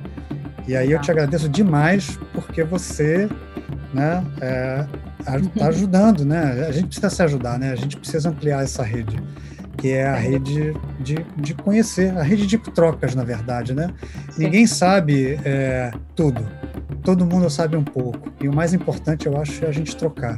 [0.67, 3.29] E aí eu te agradeço demais porque você
[3.93, 4.85] né, é,
[5.19, 6.65] está ajudando, né?
[6.67, 7.71] A gente precisa se ajudar, né?
[7.71, 9.21] A gente precisa ampliar essa rede
[9.79, 13.89] que é a rede de, de conhecer, a rede de trocas, na verdade, né?
[14.31, 14.43] Sim.
[14.43, 16.45] Ninguém sabe é, tudo,
[17.03, 20.37] todo mundo sabe um pouco, e o mais importante, eu acho, é a gente trocar.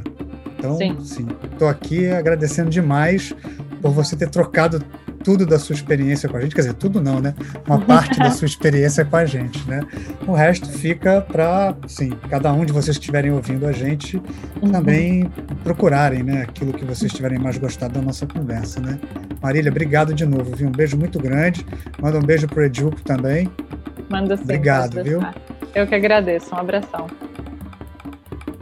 [0.62, 3.34] Então, sim, estou aqui agradecendo demais
[3.80, 4.80] por você ter trocado
[5.24, 7.34] tudo da sua experiência com a gente, quer dizer, tudo não, né?
[7.66, 9.80] Uma parte da sua experiência com a gente, né?
[10.26, 14.22] O resto fica para, sim, cada um de vocês que estiverem ouvindo a gente
[14.60, 14.70] uhum.
[14.70, 15.30] também
[15.64, 16.42] procurarem, né?
[16.42, 18.98] Aquilo que vocês tiverem mais gostado da nossa conversa, né?
[19.42, 20.68] Marília, obrigado de novo, viu?
[20.68, 21.66] Um beijo muito grande.
[22.00, 23.48] Manda um beijo pro Educo também.
[24.08, 24.44] Manda sim.
[24.44, 25.20] Obrigado, viu?
[25.74, 26.54] Eu que agradeço.
[26.54, 27.06] Um abração.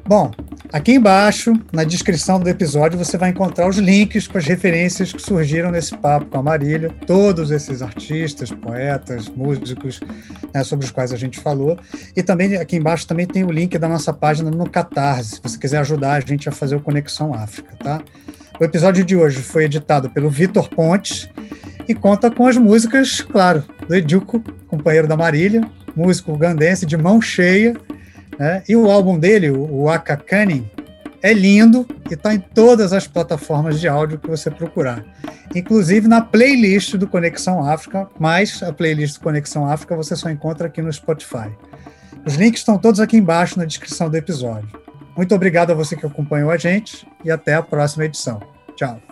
[0.06, 0.30] Bom,
[0.72, 5.20] Aqui embaixo, na descrição do episódio, você vai encontrar os links com as referências que
[5.20, 9.98] surgiram nesse papo com a Marília, todos esses artistas, poetas, músicos,
[10.54, 11.76] né, sobre os quais a gente falou.
[12.14, 15.58] E também aqui embaixo também tem o link da nossa página no Catarse, se você
[15.58, 18.00] quiser ajudar a gente a fazer o Conexão África, tá?
[18.60, 21.28] O episódio de hoje foi editado pelo Vitor Pontes
[21.88, 27.20] e conta com as músicas, claro, do Educo, companheiro da Marília, músico ugandense de mão
[27.20, 27.74] cheia,
[28.40, 28.62] né?
[28.66, 30.66] E o álbum dele, o Aka Cunning,
[31.22, 35.04] é lindo e está em todas as plataformas de áudio que você procurar.
[35.54, 40.68] Inclusive na playlist do Conexão África, mas a playlist do Conexão África você só encontra
[40.68, 41.50] aqui no Spotify.
[42.24, 44.70] Os links estão todos aqui embaixo na descrição do episódio.
[45.14, 48.40] Muito obrigado a você que acompanhou a gente e até a próxima edição.
[48.74, 49.09] Tchau.